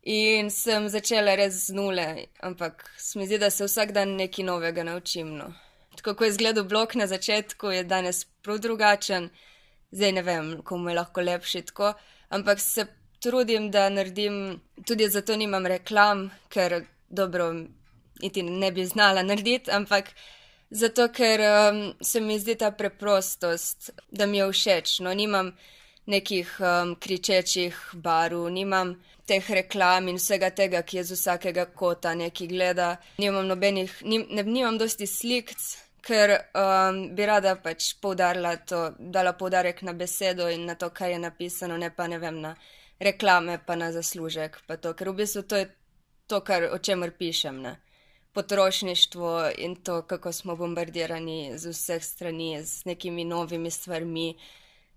In 0.05 0.51
sem 0.53 0.85
začela 0.89 1.33
res 1.35 1.65
z 1.65 1.73
nule, 1.73 2.27
ampak 2.45 2.83
se 2.97 3.19
mi 3.19 3.25
zdi, 3.25 3.39
da 3.41 3.49
se 3.49 3.65
vsak 3.65 3.91
dan 3.91 4.15
nekaj 4.19 4.45
novega 4.45 4.83
naučim. 4.83 5.31
No. 5.33 5.47
Tako 5.97 6.13
kot 6.13 6.27
je 6.27 6.29
izgledal 6.29 6.63
blok 6.63 6.93
na 6.95 7.07
začetku, 7.07 7.71
je 7.73 7.83
danes 7.83 8.25
prav 8.45 8.59
drugačen, 8.61 9.29
zdaj 9.91 10.11
ne 10.11 10.21
vem, 10.21 10.51
komu 10.63 10.89
je 10.89 10.95
lahko 10.95 11.21
lepši 11.21 11.61
tako, 11.71 11.93
ampak 12.29 12.61
se 12.61 12.85
trudim, 13.19 13.71
da 13.71 13.89
naredim, 13.89 14.59
tudi 14.85 15.09
zato 15.09 15.35
nimam 15.35 15.65
reklam, 15.65 16.29
ker 16.53 16.83
dobro, 17.09 17.53
niti 18.21 18.43
ne 18.43 18.71
bi 18.71 18.85
znala 18.85 19.23
narediti, 19.23 19.71
ampak 19.71 20.13
zato, 20.69 21.07
ker 21.09 21.41
um, 21.41 21.81
se 22.01 22.21
mi 22.21 22.37
zdi 22.39 22.55
ta 22.55 22.71
preprostost, 22.71 23.89
da 24.11 24.25
mi 24.25 24.37
je 24.37 24.51
všeč. 24.51 24.99
No, 24.99 25.13
nimam 25.13 25.55
nekih 26.05 26.49
um, 26.59 26.95
kričečih 26.95 27.77
barov, 27.93 28.49
nimam 28.53 28.95
teh 29.25 29.49
reklam 29.49 30.07
in 30.07 30.19
vsega 30.21 30.51
tega, 30.53 30.81
ki 30.81 30.97
je 30.97 31.03
z 31.03 31.17
vsakega 31.17 31.65
kota 31.65 32.13
neki 32.15 32.47
gleda. 32.47 32.95
Nimam 33.17 33.47
nobenih, 33.47 33.91
nim, 34.05 34.27
ne, 34.29 34.43
nimam 34.43 34.77
dosti 34.77 35.07
slik, 35.09 35.55
ker 36.05 36.35
um, 36.53 36.99
bi 37.17 37.25
rada 37.25 37.55
pač 37.61 37.95
poudarila 38.01 38.55
to, 38.69 38.91
dala 38.99 39.33
poudarek 39.33 39.81
na 39.81 39.93
besedo 39.93 40.49
in 40.53 40.67
na 40.69 40.75
to, 40.75 40.91
kaj 40.93 41.15
je 41.15 41.19
napisano, 41.19 41.77
ne 41.77 41.89
pa 41.89 42.07
ne 42.07 42.19
vem 42.21 42.37
na 42.41 42.53
reklame, 43.01 43.57
pa 43.65 43.75
na 43.75 43.91
zaslužek. 43.91 44.61
Pa 44.67 44.77
to, 44.77 44.93
ker 44.93 45.09
v 45.09 45.23
bistvu 45.23 45.41
to 45.49 45.63
je 45.63 45.71
to, 46.27 46.41
kar, 46.45 46.69
o 46.71 46.77
čemer 46.77 47.11
pišem. 47.17 47.61
Ne? 47.61 47.75
Potrošništvo 48.33 49.31
in 49.57 49.75
to, 49.75 50.01
kako 50.01 50.31
smo 50.31 50.55
bombardirani 50.55 51.57
z 51.57 51.73
vseh 51.73 52.03
strani, 52.03 52.61
z 52.63 52.85
nekimi 52.85 53.25
novimi 53.25 53.71
stvarmi, 53.71 54.35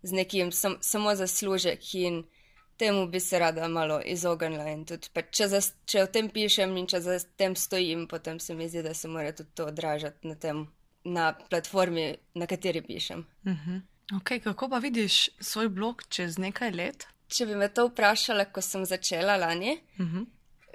z 0.02 0.12
nekim 0.12 0.52
sam, 0.52 0.76
samo 0.80 1.14
zaslužek 1.14 1.94
in 1.94 2.24
temu 2.78 3.06
bi 3.06 3.20
se 3.20 3.38
rada 3.38 3.68
malo 3.68 4.00
izognila. 4.04 4.64
Tudi, 4.86 5.10
če, 5.30 5.48
za, 5.48 5.60
če 5.86 6.02
o 6.02 6.06
tem 6.06 6.30
pišem 6.30 6.76
in 6.78 6.86
če 6.86 7.00
za 7.00 7.18
tem 7.36 7.56
stojim, 7.56 8.06
potem 8.08 8.40
se 8.40 8.54
mi 8.54 8.68
zdi, 8.68 8.82
da 8.86 8.94
se 8.94 9.08
mora 9.08 9.32
tudi 9.32 9.50
to 9.54 9.66
odražati 9.72 10.28
na, 10.28 10.34
tem, 10.34 10.66
na 11.04 11.32
platformi, 11.50 12.12
na 12.34 12.46
kateri 12.46 12.82
pišem. 12.82 13.26
Uh 13.44 13.52
mhm. 13.52 13.70
-huh. 13.70 14.20
okay, 14.20 14.40
kako 14.40 14.68
pa 14.68 14.78
vidiš 14.78 15.30
svoj 15.40 15.68
blog 15.68 16.02
čez 16.08 16.38
nekaj 16.38 16.70
let? 16.70 17.06
Če 17.28 17.46
bi 17.46 17.56
me 17.56 17.68
to 17.68 17.86
vprašala, 17.86 18.44
ko 18.44 18.60
sem 18.60 18.84
začela 18.84 19.36
lani. 19.36 19.80
Uh 19.98 20.06
mhm. 20.06 20.16
-huh. 20.16 20.26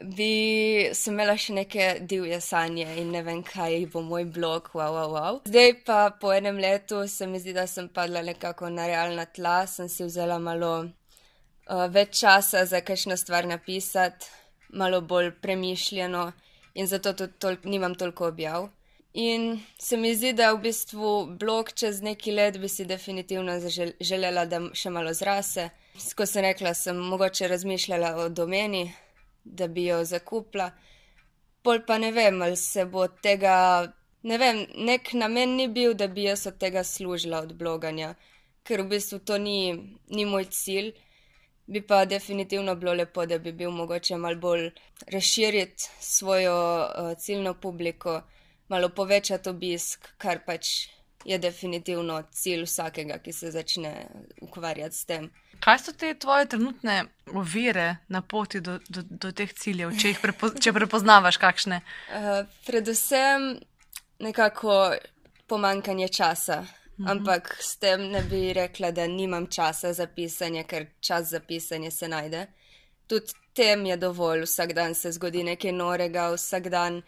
Bi 0.01 0.89
imela 1.07 1.35
še 1.37 1.53
neke 1.53 1.87
divje 2.09 2.39
sanje 2.41 2.87
in 2.99 3.11
ne 3.13 3.21
vem, 3.23 3.43
kaj 3.45 3.85
bo 3.93 4.01
moj 4.01 4.25
blog, 4.25 4.71
wow, 4.73 4.95
wow, 4.95 5.11
wow. 5.13 5.41
Zdaj 5.45 5.73
pa 5.85 5.99
po 6.19 6.33
enem 6.33 6.57
letu 6.57 7.03
se 7.07 7.27
mi 7.27 7.39
zdi, 7.39 7.53
da 7.53 7.67
sem 7.67 7.87
padla 7.93 8.23
nekako 8.25 8.69
na 8.73 8.87
realna 8.89 9.25
tla, 9.25 9.67
sem 9.67 9.89
si 9.89 10.03
vzela 10.03 10.39
malo 10.39 10.73
uh, 10.83 11.85
več 11.93 12.19
časa 12.23 12.65
za 12.65 12.81
kakšno 12.81 13.17
stvar 13.17 13.47
napisati, 13.47 14.25
malo 14.73 15.01
bolj 15.01 15.31
premišljeno 15.41 16.31
in 16.73 16.87
zato 16.87 17.13
tudi 17.13 17.37
tol 17.39 17.55
nimam 17.63 17.95
toliko 17.95 18.27
objav. 18.27 18.69
In 19.13 19.59
se 19.77 19.97
mi 19.97 20.15
zdi, 20.15 20.33
da 20.33 20.53
v 20.53 20.61
bistvu 20.63 21.37
blog 21.39 21.69
čez 21.77 22.01
neki 22.01 22.31
let 22.31 22.57
bi 22.57 22.69
si 22.69 22.85
definitivno 22.85 23.59
želela, 24.01 24.45
da 24.49 24.59
še 24.73 24.89
malo 24.89 25.13
zrase. 25.13 25.69
Ko 26.17 26.25
sem 26.25 26.41
rekla, 26.41 26.73
sem 26.73 26.97
mogoče 26.97 27.47
razmišljala 27.47 28.15
o 28.23 28.29
domeni, 28.29 28.87
da 29.43 29.67
bi 29.67 29.85
jo 29.85 30.03
zakupila. 30.03 30.71
Pol 31.63 31.79
pa 31.87 31.97
ne 31.97 32.11
vem, 32.11 32.41
ali 32.41 32.57
se 32.57 32.85
bo 32.85 33.07
tega, 33.07 33.55
ne 34.23 34.37
vem, 34.37 34.65
nek 34.75 35.13
namen 35.13 35.55
ni 35.55 35.67
bil, 35.67 35.93
da 35.93 36.07
bi 36.07 36.27
jaz 36.27 36.47
od 36.47 36.57
tega 36.59 36.83
služila 36.83 37.39
od 37.45 37.53
bloganja, 37.55 38.13
ker 38.63 38.83
v 38.83 38.95
bistvu 38.95 39.19
to 39.19 39.37
ni, 39.37 39.73
ni 40.09 40.25
moj 40.25 40.49
cilj. 40.51 40.93
Bi 41.65 41.79
pa 41.87 42.03
definitivno 42.05 42.75
bilo 42.75 42.93
lepo, 42.93 43.25
da 43.25 43.37
bi 43.39 43.53
bil 43.55 43.71
mogoče 43.71 44.17
malo 44.19 44.35
bolj 44.35 44.65
razširiti 45.07 45.89
svojo 45.99 46.55
uh, 46.83 47.13
ciljno 47.17 47.53
publiko, 47.53 48.21
malo 48.67 48.89
povečati 48.89 49.49
obisk, 49.49 50.09
kar 50.17 50.43
pač 50.45 50.73
je 51.25 51.37
definitivno 51.37 52.23
cilj 52.31 52.63
vsakega, 52.63 53.17
ki 53.23 53.33
se 53.33 53.51
začne 53.51 53.93
ukvarjati 54.41 54.95
s 54.95 55.05
tem. 55.05 55.29
Kaj 55.63 55.79
so 55.79 55.93
te 55.95 56.13
tvoje 56.19 56.45
trenutne 56.51 57.05
ovire 57.31 57.95
na 58.07 58.21
poti 58.21 58.59
do, 58.61 58.79
do, 58.89 59.03
do 59.03 59.31
teh 59.31 59.53
ciljev, 59.53 59.93
če 59.99 60.11
jih 60.11 60.19
prepo, 60.19 60.49
če 60.59 60.73
prepoznavaš 60.75 61.39
kakšne? 61.39 61.81
Uh, 62.11 62.43
predvsem 62.67 63.53
nekako 64.19 64.95
pomankanje 65.47 66.07
časa. 66.07 66.63
Mhm. 66.99 67.07
Ampak 67.09 67.55
s 67.59 67.77
tem 67.81 68.03
ne 68.11 68.21
bi 68.29 68.53
rekla, 68.53 68.91
da 68.91 69.07
nimam 69.07 69.47
časa 69.47 69.93
za 69.93 70.07
pisanje, 70.07 70.63
ker 70.63 70.85
čas 71.01 71.31
za 71.31 71.39
pisanje 71.39 71.91
se 71.91 72.07
najde. 72.07 72.45
Tudi 73.07 73.33
tem 73.53 73.85
je 73.85 73.97
dovolj, 73.97 74.43
vsak 74.45 74.73
dan 74.73 74.95
se 74.95 75.11
zgodi 75.11 75.43
nekaj 75.43 75.71
norega, 75.71 76.29
vsak 76.33 76.69
dan 76.69 77.01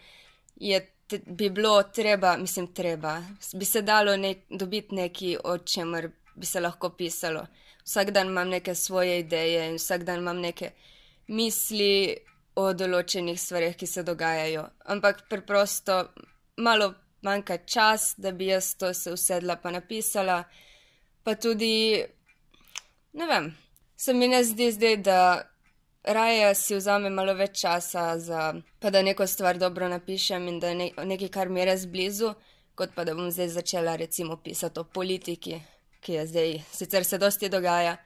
je 0.56 0.80
te, 1.06 1.20
bi 1.26 1.50
bilo 1.50 1.82
treba, 1.82 2.36
mislim, 2.36 2.66
treba, 2.74 3.22
bi 3.54 3.64
se 3.64 3.82
dalo 3.82 4.16
nek, 4.16 4.38
dobiti 4.50 4.94
nekaj, 4.94 5.36
o 5.44 5.58
čemer 5.58 6.10
bi 6.34 6.46
se 6.46 6.60
lahko 6.60 6.90
pisalo. 6.90 7.46
Vsak 7.84 8.10
dan 8.10 8.26
imam 8.26 8.48
neke 8.48 8.74
svoje 8.74 9.18
ideje 9.18 9.68
in 9.68 9.76
vsak 9.76 10.04
dan 10.04 10.18
imam 10.18 10.40
neke 10.40 10.70
misli 11.28 12.16
o 12.56 12.72
določenih 12.72 13.38
stvarih, 13.40 13.76
ki 13.76 13.86
se 13.86 14.02
dogajajo. 14.02 14.64
Ampak 14.92 15.26
preprosto 15.30 15.98
malo 16.56 16.94
manjka 17.22 17.58
čas, 17.66 18.14
da 18.18 18.32
bi 18.32 18.50
jaz 18.50 18.74
to 18.74 18.94
se 18.94 19.12
usedla 19.12 19.56
pa 19.56 19.70
napisala. 19.70 20.44
Pa 21.22 21.34
tudi, 21.34 22.04
ne 23.12 23.26
vem, 23.26 23.50
se 23.96 24.14
mi 24.14 24.28
ne 24.28 24.42
zdi 24.44 24.70
zdaj, 24.72 24.96
da 24.96 25.20
raje 26.06 26.54
si 26.54 26.76
vzamem 26.76 27.14
malo 27.14 27.34
več 27.34 27.60
časa, 27.60 28.18
za, 28.18 28.54
pa 28.80 28.90
da 28.90 29.02
neko 29.02 29.26
stvar 29.26 29.58
dobro 29.58 29.88
napišem 29.88 30.48
in 30.48 30.60
da 30.60 30.68
je 30.68 30.74
ne, 30.74 30.90
nekaj, 31.04 31.28
kar 31.28 31.48
mi 31.48 31.60
je 31.60 31.66
res 31.66 31.86
blizu, 31.90 32.34
kot 32.74 32.94
pa 32.94 33.04
da 33.04 33.14
bom 33.14 33.30
zdaj 33.30 33.48
začela 33.56 33.96
recimo 33.96 34.36
pisati 34.36 34.80
o 34.80 34.84
politiki, 34.84 35.60
ki 36.00 36.18
je 36.18 36.26
zdaj, 36.26 36.58
sicer 36.72 37.04
se 37.04 37.18
dosti 37.18 37.48
dogaja, 37.48 37.96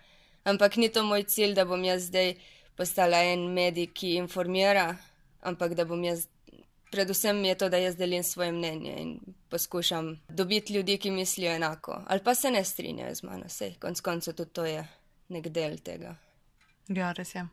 ampak 0.44 0.76
ni 0.76 0.88
to 0.88 1.04
moj 1.04 1.26
cilj, 1.28 1.54
da 1.54 1.64
bom 1.68 1.84
jaz 1.84 2.08
zdaj 2.08 2.34
postala 2.76 3.22
en 3.32 3.50
medij, 3.54 3.90
ki 3.92 4.14
informira, 4.16 4.94
ampak 5.42 5.74
da 5.74 5.84
bom 5.84 6.04
jaz. 6.04 6.28
Predvsem 6.90 7.44
je 7.44 7.54
to, 7.54 7.68
da 7.70 7.78
jaz 7.78 7.94
delim 7.94 8.22
svoje 8.26 8.50
mnenje 8.52 8.94
in 8.98 9.10
poskušam 9.48 10.08
dobiti 10.28 10.74
ljudi, 10.74 10.96
ki 10.98 11.12
mislijo 11.14 11.52
enako, 11.54 12.00
ali 12.06 12.24
pa 12.24 12.34
se 12.34 12.50
ne 12.50 12.64
strinjajo 12.64 13.14
z 13.14 13.22
mano, 13.22 13.46
vse, 13.46 13.74
konc 13.78 14.00
koncev 14.00 14.34
tudi 14.34 14.50
to 14.50 14.64
je 14.66 14.82
nek 15.28 15.48
del 15.54 15.78
tega. 15.78 16.16
Ja, 16.88 17.12
res 17.14 17.34
je. 17.34 17.46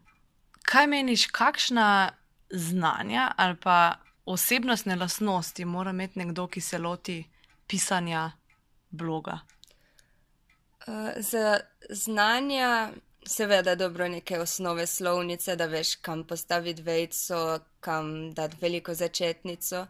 Kaj 0.67 0.87
meniš, 0.87 1.27
kakšna 1.31 2.11
znanja 2.49 3.31
ali 3.37 3.55
pa 3.63 3.95
osebnostne 4.25 4.95
lastnosti 4.95 5.65
mora 5.65 5.91
imeti 5.95 6.19
nekdo, 6.19 6.47
ki 6.47 6.61
se 6.61 6.77
loti 6.77 7.23
pisanja 7.67 8.31
bloga? 8.89 9.39
Uh, 10.87 11.09
za 11.17 11.59
znanja, 11.89 12.91
seveda, 13.25 13.75
dobro 13.75 14.07
neke 14.07 14.39
osnove 14.39 14.87
slovnice, 14.87 15.55
da 15.55 15.65
veš, 15.65 15.95
kam 15.95 16.27
postaviti 16.27 16.81
vejco, 16.81 17.59
kam 17.79 18.33
dati 18.33 18.57
veliko 18.61 18.93
začetnico, 18.93 19.87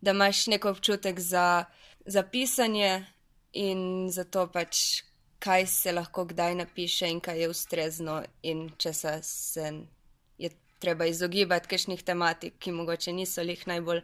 da 0.00 0.10
imaš 0.10 0.46
nek 0.46 0.64
občutek 0.64 1.20
za, 1.20 1.64
za 2.06 2.22
pisanje 2.22 3.06
in 3.52 4.08
za 4.10 4.24
to 4.24 4.48
pač, 4.52 5.02
kaj 5.38 5.66
se 5.66 5.92
lahko 5.92 6.24
kdaj 6.24 6.54
napiše 6.54 7.08
in 7.08 7.20
kaj 7.20 7.40
je 7.40 7.48
ustrezno 7.48 8.24
in 8.42 8.72
če 8.78 8.92
se 8.92 9.20
treba 10.78 11.06
izogibati 11.06 11.68
kakšnih 11.68 12.02
tematik, 12.02 12.58
ki 12.58 12.72
mogoče 12.72 13.12
niso 13.12 13.42
lih 13.42 13.66
najbolj 13.66 14.02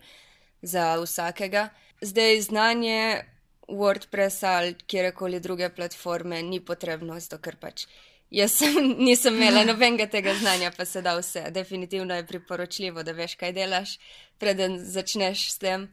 za 0.63 0.97
vsakega. 1.03 1.69
Zdaj 2.01 2.41
znanje 2.41 3.25
WordPressa 3.69 4.57
ali 4.57 4.75
kjerkoli 4.75 5.41
druge 5.41 5.69
platforme 5.69 6.43
ni 6.43 6.61
potrebno, 6.61 7.21
zato 7.21 7.39
ker 7.39 7.57
pač 7.57 7.87
jaz 8.33 8.57
sem, 8.59 8.95
nisem 9.07 9.37
imela 9.37 9.65
nobenega 9.71 10.07
tega 10.07 10.35
znanja, 10.35 10.73
pa 10.77 10.85
se 10.85 11.03
da 11.03 11.17
vse. 11.19 11.45
Definitivno 11.51 12.15
je 12.15 12.27
priporočljivo, 12.27 13.03
da 13.03 13.13
veš, 13.13 13.37
kaj 13.41 13.53
delaš, 13.53 13.99
preden 14.39 14.79
začneš 14.79 15.51
s 15.53 15.59
tem. 15.59 15.89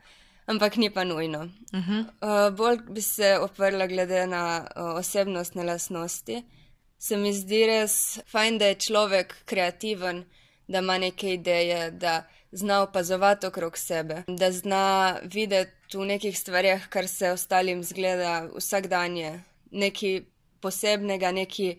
Ampak 0.49 0.79
ni 0.81 0.89
pa 0.89 1.03
nujno. 1.03 1.43
Uh 1.73 1.79
-huh. 1.79 1.99
uh, 2.01 2.55
bolj 2.57 2.79
bi 2.89 3.01
se 3.01 3.37
oprla 3.39 3.87
glede 3.87 4.27
na 4.27 4.67
uh, 4.75 4.83
osebnostne 4.97 5.63
lasnosti. 5.63 6.43
Se 6.97 7.17
mi 7.17 7.33
zdi 7.33 7.65
res 7.65 8.19
fajn, 8.31 8.57
da 8.57 8.65
je 8.65 8.75
človek 8.75 9.35
kreativen, 9.45 10.25
da 10.69 10.77
ima 10.77 10.97
neke 10.97 11.33
ideje, 11.33 11.91
da 11.91 12.23
zna 12.51 12.81
opazovati 12.81 13.47
okrog 13.47 13.77
sebe, 13.77 14.23
da 14.27 14.51
zna 14.51 15.19
videti 15.23 15.97
v 15.97 16.05
nekih 16.05 16.39
stvarih, 16.39 16.87
kar 16.89 17.07
se 17.07 17.31
ostalim 17.31 17.83
zgleda 17.83 18.49
vsak 18.55 18.87
dan, 18.87 19.17
nekaj 19.71 20.21
posebnega, 20.61 21.31
nekaj, 21.31 21.75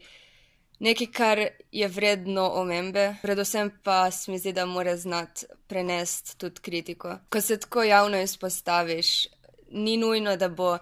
nekaj, 0.78 1.06
kar 1.12 1.44
je 1.72 1.88
vredno 1.88 2.48
omembe. 2.50 3.14
Predvsem 3.22 3.70
pa 3.84 4.10
se 4.10 4.30
mi 4.30 4.38
zdi, 4.38 4.52
da 4.52 4.66
mora 4.66 4.96
znati 4.96 5.46
prenesti 5.66 6.38
tudi 6.38 6.60
kritiko. 6.60 7.18
Ko 7.30 7.40
se 7.40 7.60
tako 7.60 7.82
javno 7.82 8.20
izpostaviš, 8.20 9.26
ni 9.70 9.96
nujno, 9.96 10.36
da 10.36 10.48
bo 10.48 10.78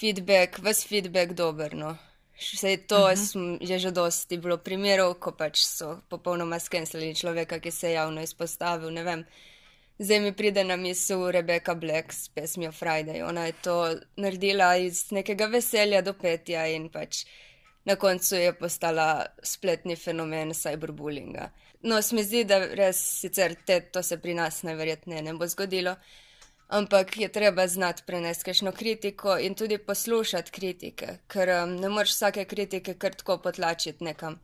feedback, 0.00 0.58
ves 0.58 0.86
feedback 0.88 1.32
dober. 1.32 1.74
No. 1.74 1.96
Vse 2.38 2.76
to 2.76 2.96
uh 2.96 3.10
-huh. 3.10 3.58
je 3.60 3.78
že 3.78 3.90
dosti 3.90 4.38
bilo 4.38 4.58
primerov, 4.58 5.14
ko 5.14 5.32
pač 5.32 5.64
so 5.64 6.00
popolnoma 6.08 6.58
skenslili 6.58 7.14
človeka, 7.14 7.60
ki 7.60 7.70
se 7.70 7.88
je 7.88 7.92
javno 7.92 8.22
izpostavil. 8.22 8.90
Zdaj 9.98 10.20
mi 10.20 10.32
pride 10.32 10.64
na 10.64 10.76
misel 10.76 11.30
Rebecca 11.30 11.74
Black 11.74 12.12
s 12.12 12.28
pesmijo 12.28 12.72
Friday. 12.72 13.28
Ona 13.28 13.46
je 13.46 13.52
to 13.52 13.94
naredila 14.16 14.76
iz 14.76 15.10
nekega 15.10 15.46
veselja 15.46 16.02
do 16.02 16.12
petja 16.12 16.66
in 16.66 16.88
pač 16.88 17.24
na 17.84 17.96
koncu 17.96 18.36
je 18.36 18.52
postala 18.52 19.26
spletni 19.42 19.96
fenomen 19.96 20.50
cyberbullinga. 20.50 21.50
No, 21.82 22.02
se 22.02 22.14
mi 22.14 22.24
zdi, 22.24 22.44
da 22.44 22.58
res 22.66 23.20
sicer 23.20 23.54
te, 23.66 23.80
to 23.80 24.02
se 24.02 24.18
pri 24.18 24.34
nas 24.34 24.62
najverjetneje 24.62 25.22
ne 25.22 25.34
bo 25.34 25.46
zgodilo 25.46 25.96
ampak 26.72 27.16
je 27.16 27.28
treba 27.28 27.66
znati 27.68 28.02
prenesti 28.06 28.44
kakšno 28.44 28.72
kritiko 28.72 29.36
in 29.38 29.54
tudi 29.54 29.78
poslušati 29.78 30.50
kritike, 30.50 31.18
ker 31.28 31.48
um, 31.62 31.74
ne 31.76 31.88
moreš 31.88 32.14
vsake 32.16 32.44
kritike 32.44 32.94
kar 32.94 33.14
tako 33.14 33.38
potlačiti 33.44 34.04
nekam. 34.04 34.38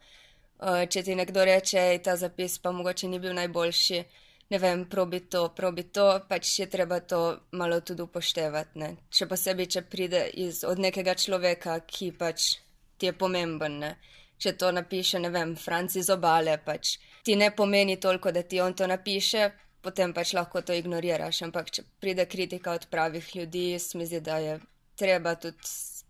Uh, 0.58 0.84
če 0.90 1.02
ti 1.02 1.14
nekdo 1.14 1.44
reče, 1.44 1.80
da 1.96 2.02
ta 2.10 2.16
zapis 2.16 2.58
pa 2.58 2.72
mogoče 2.72 3.08
ni 3.08 3.18
bil 3.18 3.32
najboljši, 3.34 4.02
ne 4.50 4.58
vem, 4.58 4.84
probi 4.90 5.20
to, 5.20 5.48
probi 5.56 5.86
to, 5.92 6.06
pač 6.28 6.58
je 6.58 6.66
treba 6.70 7.00
to 7.00 7.20
malo 7.52 7.80
tudi 7.80 8.02
upoštevati. 8.02 8.78
Ne? 8.78 8.90
Še 9.08 9.28
posebej, 9.30 9.70
če 9.76 9.82
pride 9.88 10.24
iz, 10.44 10.64
od 10.68 10.82
nekega 10.84 11.14
človeka, 11.14 11.78
ki 11.86 12.10
pač 12.18 12.50
ti 12.98 13.08
je 13.08 13.14
pomemben. 13.16 13.78
Ne? 13.84 13.92
Če 14.38 14.52
to 14.58 14.72
napiše, 14.72 15.20
ne 15.22 15.30
vem, 15.34 15.56
Franci 15.56 16.02
z 16.02 16.12
obale, 16.14 16.58
pač 16.64 16.98
ti 17.24 17.36
ne 17.36 17.50
pomeni 17.56 17.96
toliko, 17.96 18.32
da 18.32 18.42
ti 18.42 18.60
on 18.60 18.74
to 18.74 18.86
napiše, 18.86 19.48
potem 19.82 20.12
pač 20.14 20.32
lahko 20.34 20.62
to 20.62 20.74
ignoriraš. 20.76 21.42
Ampak, 21.46 21.70
če 21.70 21.84
pride 22.00 22.26
kritika 22.26 22.74
od 22.76 22.88
pravih 22.90 23.36
ljudi, 23.36 23.70
mi 23.94 24.06
zdi, 24.06 24.20
da 24.20 24.38
je 24.42 24.58
treba 24.98 25.34
tudi 25.34 25.58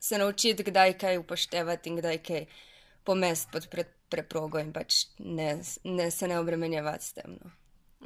se 0.01 0.19
naučiti, 0.19 0.63
kdaj 0.63 0.99
kaj 0.99 1.19
upoštevati 1.19 1.91
in 1.91 1.97
kdaj 1.97 2.19
kaj 2.23 2.45
pomest 3.05 3.51
pod 3.53 3.69
pre, 3.69 3.85
preprogo 4.09 4.61
in 4.61 4.73
pač 4.73 5.07
ne, 5.19 5.59
ne 5.85 6.11
se 6.11 6.29
ne 6.29 6.39
obremenjevati 6.39 7.05
s 7.05 7.13
tem. 7.13 7.39
No. 7.41 7.51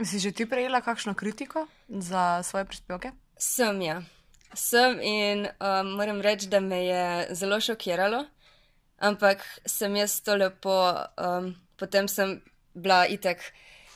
Si 0.04 0.18
že 0.18 0.32
ti 0.32 0.46
prejela 0.48 0.80
kakšno 0.80 1.14
kritiko 1.14 1.66
za 1.88 2.42
svoje 2.42 2.64
prispevke? 2.64 3.12
Sem, 3.36 3.82
ja. 3.82 4.00
Sem 4.54 5.00
in 5.00 5.46
um, 5.46 5.92
moram 5.96 6.20
reči, 6.20 6.48
da 6.48 6.60
me 6.60 6.84
je 6.84 7.34
zelo 7.36 7.60
šokiralo, 7.60 8.24
ampak 8.98 9.44
sem 9.66 9.96
jaz 9.96 10.20
to 10.24 10.36
lepo, 10.36 10.76
um, 11.16 11.52
potem 11.76 12.08
sem 12.08 12.40
bila 12.74 13.04
itek 13.06 13.42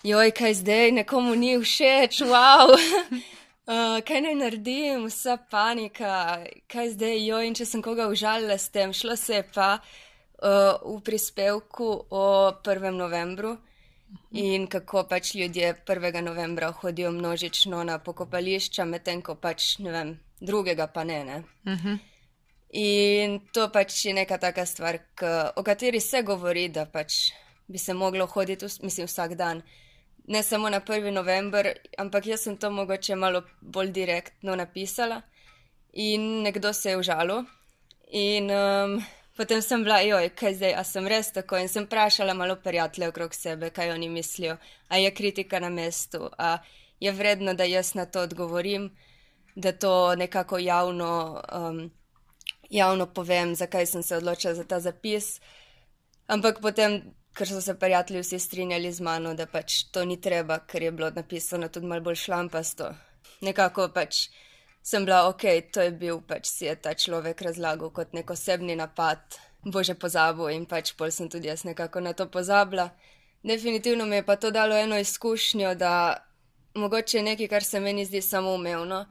joj, 0.06 0.30
kaj 0.30 0.54
zdaj, 0.54 0.90
nekomu 0.92 1.34
ni 1.34 1.58
všeč, 1.58 2.20
wow. 2.30 2.70
Uh, 2.70 3.98
kaj 4.06 4.20
naj 4.22 4.34
naredim, 4.38 5.06
vsa 5.10 5.36
panika, 5.50 6.44
kaj 6.70 6.92
zdaj, 6.94 7.16
jo 7.26 7.40
in 7.42 7.56
če 7.58 7.66
sem 7.66 7.82
koga 7.82 8.06
užalila 8.12 8.58
s 8.58 8.70
tem, 8.70 8.92
šlo 8.94 9.16
se 9.18 9.40
je 9.40 9.46
pa 9.54 9.76
uh, 9.78 10.76
v 10.84 11.00
prispevku 11.02 11.88
o 12.10 12.26
1. 12.62 12.90
novembru 12.94 13.56
in 14.30 14.68
kako 14.70 15.02
pač 15.10 15.34
ljudje 15.34 15.74
1. 15.86 16.20
novembra 16.22 16.70
hodijo 16.70 17.10
množično 17.10 17.82
na 17.84 17.98
pokopališča, 17.98 18.84
medtem 18.86 19.22
ko 19.22 19.34
pač 19.34 19.78
ne 19.82 19.90
vem, 19.90 20.12
drugega 20.40 20.86
pa 20.86 21.04
ne. 21.04 21.24
ne. 21.24 21.42
Uh 21.64 21.72
mhm. 21.72 21.88
-huh. 21.88 21.98
In 22.76 23.40
to 23.52 23.68
pač 23.72 24.04
je 24.04 24.12
neka 24.12 24.38
taka 24.38 24.66
stvar, 24.66 24.98
o 25.56 25.62
kateri 25.62 26.00
se 26.00 26.22
govori, 26.22 26.68
da 26.68 26.84
pač 26.86 27.30
bi 27.66 27.78
se 27.78 27.94
moglo 27.94 28.26
hoditi, 28.26 28.66
mislim, 28.82 29.06
vsak 29.06 29.34
dan 29.34 29.62
ne 30.26 30.42
samo 30.42 30.70
na 30.70 30.80
1. 30.80 31.10
november, 31.10 31.72
ampak 31.98 32.26
jaz 32.26 32.40
sem 32.40 32.56
to 32.56 32.70
mogoče 32.70 33.16
malo 33.16 33.42
bolj 33.60 33.90
direktno 33.90 34.56
napisala 34.56 35.22
in 35.92 36.42
nekdo 36.42 36.72
se 36.72 36.90
je 36.90 36.96
užalil. 36.96 37.44
In 38.12 38.50
um, 38.50 39.02
potem 39.36 39.62
sem 39.62 39.82
bila, 39.84 40.00
joj, 40.00 40.28
kaj 40.28 40.54
zdaj, 40.54 40.74
a 40.74 40.84
sem 40.84 41.06
res 41.06 41.32
tako 41.32 41.58
in 41.58 41.68
sem 41.68 41.84
vprašala 41.84 42.34
malo 42.34 42.56
prijateljev 42.56 43.10
okrog 43.10 43.34
sebe, 43.34 43.70
kaj 43.70 43.90
oni 43.90 44.08
mislijo, 44.08 44.56
a 44.88 44.96
je 44.96 45.14
kritika 45.14 45.60
na 45.60 45.68
mestu, 45.68 46.30
a 46.38 46.58
je 47.00 47.12
vredno, 47.12 47.54
da 47.54 47.64
jaz 47.64 47.94
na 47.94 48.06
to 48.06 48.20
odgovorim, 48.20 48.90
da 49.54 49.72
to 49.72 50.14
nekako 50.14 50.58
javno 50.58 51.42
um, 51.52 51.90
javno 52.70 53.06
povem, 53.06 53.54
zakaj 53.54 53.86
sem 53.86 54.02
se 54.02 54.16
odločila 54.16 54.54
za 54.54 54.64
ta 54.64 54.80
zapis. 54.80 55.40
Ampak 56.26 56.60
potem, 56.60 57.02
ker 57.36 57.48
so 57.48 57.60
se 57.60 57.74
prijatelji 57.78 58.20
vsi 58.22 58.38
strinjali 58.38 58.92
z 58.92 59.00
mano, 59.00 59.34
da 59.34 59.46
pač 59.46 59.82
to 59.92 60.04
ni 60.04 60.16
treba, 60.20 60.58
ker 60.58 60.82
je 60.82 60.92
bilo 60.92 61.10
napisano 61.10 61.68
tudi 61.68 61.86
malo 61.86 62.00
bolj 62.00 62.16
šlampasto. 62.24 62.94
Nekako 63.44 63.88
pač 63.94 64.28
sem 64.82 65.04
bila 65.04 65.26
ok, 65.28 65.44
to 65.72 65.82
je 65.82 65.90
bil 65.90 66.20
pač 66.20 66.48
si 66.48 66.64
je 66.64 66.76
ta 66.80 66.94
človek 66.94 67.42
razlagal 67.42 67.90
kot 67.90 68.14
nek 68.16 68.30
osebni 68.30 68.76
napad, 68.76 69.18
bože 69.64 69.94
pozabo 69.94 70.48
in 70.48 70.64
pač 70.66 70.94
pol 70.96 71.10
sem 71.10 71.28
tudi 71.28 71.50
jaz 71.50 71.64
nekako 71.68 72.00
na 72.00 72.12
to 72.12 72.28
pozabila. 72.30 72.90
Definitivno 73.42 74.06
mi 74.06 74.16
je 74.16 74.26
pa 74.26 74.36
to 74.36 74.50
dalo 74.50 74.76
eno 74.76 74.98
izkušnjo, 74.98 75.74
da 75.74 76.16
mogoče 76.74 77.22
nekaj, 77.22 77.48
kar 77.48 77.64
se 77.64 77.80
meni 77.80 78.04
zdi 78.04 78.22
samoumevno 78.22 79.04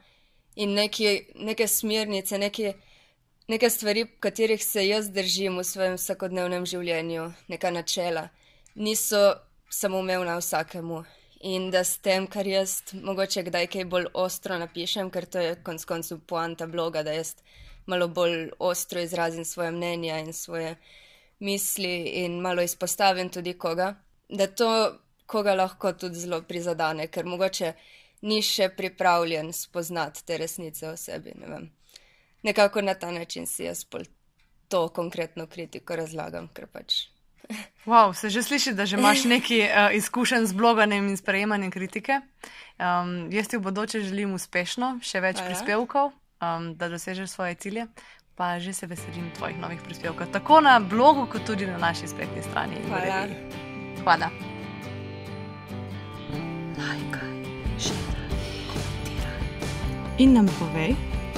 in 0.56 0.74
neki, 0.74 1.28
neke 1.36 1.68
smernice, 1.68 2.38
neke, 2.38 2.74
neke 3.48 3.70
stvari, 3.70 4.06
katerih 4.20 4.64
se 4.66 4.88
jaz 4.88 5.10
držim 5.10 5.58
v 5.58 5.64
svojem 5.64 5.98
vsakodnevnem 6.00 6.66
življenju, 6.66 7.28
neka 7.48 7.72
načela, 7.72 8.30
niso 8.76 9.22
samoumevna 9.70 10.38
vsakemu. 10.40 11.04
In 11.46 11.70
da 11.70 11.84
s 11.84 12.00
tem, 12.02 12.26
kar 12.32 12.48
jaz 12.48 12.80
mogoče 12.94 13.44
kdaj 13.46 13.68
kaj 13.70 13.86
bolj 13.92 14.08
ostro 14.18 14.58
napišem, 14.58 15.12
ker 15.14 15.28
to 15.30 15.44
je 15.44 15.58
konc 15.64 15.84
koncev 15.86 16.24
poanta 16.26 16.66
bloga, 16.68 17.04
da 17.04 17.14
jaz 17.14 17.36
malo 17.86 18.08
bolj 18.08 18.50
ostro 18.60 19.02
izrazim 19.04 19.46
svoje 19.46 19.72
mnenja 19.72 20.18
in 20.24 20.34
svoje 20.34 20.76
misli 21.40 22.24
in 22.24 22.40
malo 22.42 22.62
izpostavim 22.62 23.30
tudi 23.30 23.54
koga, 23.54 23.94
da 24.30 24.48
to 24.48 24.72
koga 25.26 25.54
lahko 25.54 25.94
tudi 25.94 26.20
zelo 26.20 26.42
prizadene, 26.42 27.08
ker 27.08 27.26
mogoče 27.26 27.74
ni 28.22 28.42
še 28.42 28.70
pripravljen 28.78 29.54
spoznati 29.54 30.26
te 30.26 30.38
resnice 30.38 30.88
o 30.90 30.98
sebi. 30.98 31.36
Ne 31.38 31.48
Nekako 32.46 32.82
na 32.82 32.94
ta 32.94 33.12
način 33.12 33.48
si 33.48 33.64
jaz 33.64 33.84
pol 33.84 34.06
to 34.70 34.88
konkretno 34.90 35.48
kritiko 35.48 35.96
razlagam, 35.96 36.48
ker 36.54 36.68
pač. 36.68 37.08
Wow, 37.86 38.14
se 38.18 38.30
že 38.30 38.42
sliši, 38.44 38.74
da 38.74 38.86
že 38.86 38.98
imaš 38.98 39.24
nekaj 39.34 39.62
uh, 39.62 39.96
izkušenj 39.98 40.46
z 40.46 40.54
bloganjem 40.54 41.10
in 41.10 41.18
sprejemanjem 41.18 41.72
kritike. 41.72 42.22
Um, 42.82 43.30
jaz 43.32 43.48
ti 43.48 43.58
v 43.58 43.62
bodoče 43.62 44.02
želim 44.02 44.34
uspešno, 44.34 45.00
še 45.02 45.22
več 45.22 45.38
Hvala. 45.38 45.50
prispevkov, 45.50 46.12
um, 46.42 46.74
da 46.74 46.90
dosežeš 46.90 47.30
svoje 47.30 47.56
cilje. 47.56 47.88
Pa 48.36 48.60
že 48.60 48.74
se 48.74 48.88
veselim 48.88 49.30
tvojih 49.38 49.58
novih 49.58 49.80
prispevkov, 49.86 50.28
tako 50.34 50.60
na 50.62 50.80
blogu, 50.80 51.24
kot 51.32 51.46
tudi 51.48 51.70
na 51.70 51.78
naši 51.78 52.10
spletni 52.10 52.44
strani. 52.44 52.82
Hvala. 52.90 53.26
Hvala. 54.04 54.30
In 60.18 60.34
nam 60.34 60.48
povej, 60.60 60.96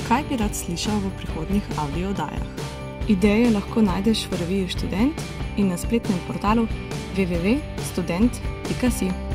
kaj 0.07 0.23
bi 0.29 0.37
rad 0.39 0.55
slišal 0.55 1.03
v 1.03 1.11
prihodnih 1.19 1.65
audio 1.75 2.15
oddajah. 2.15 2.47
Ideje 3.11 3.51
lahko 3.51 3.83
najdeš 3.83 4.31
v 4.31 4.39
reviji 4.39 4.71
Student 4.71 5.11
in 5.59 5.67
na 5.67 5.77
spletnem 5.77 6.19
portalu 6.27 6.67
www.student.com. 7.15 9.26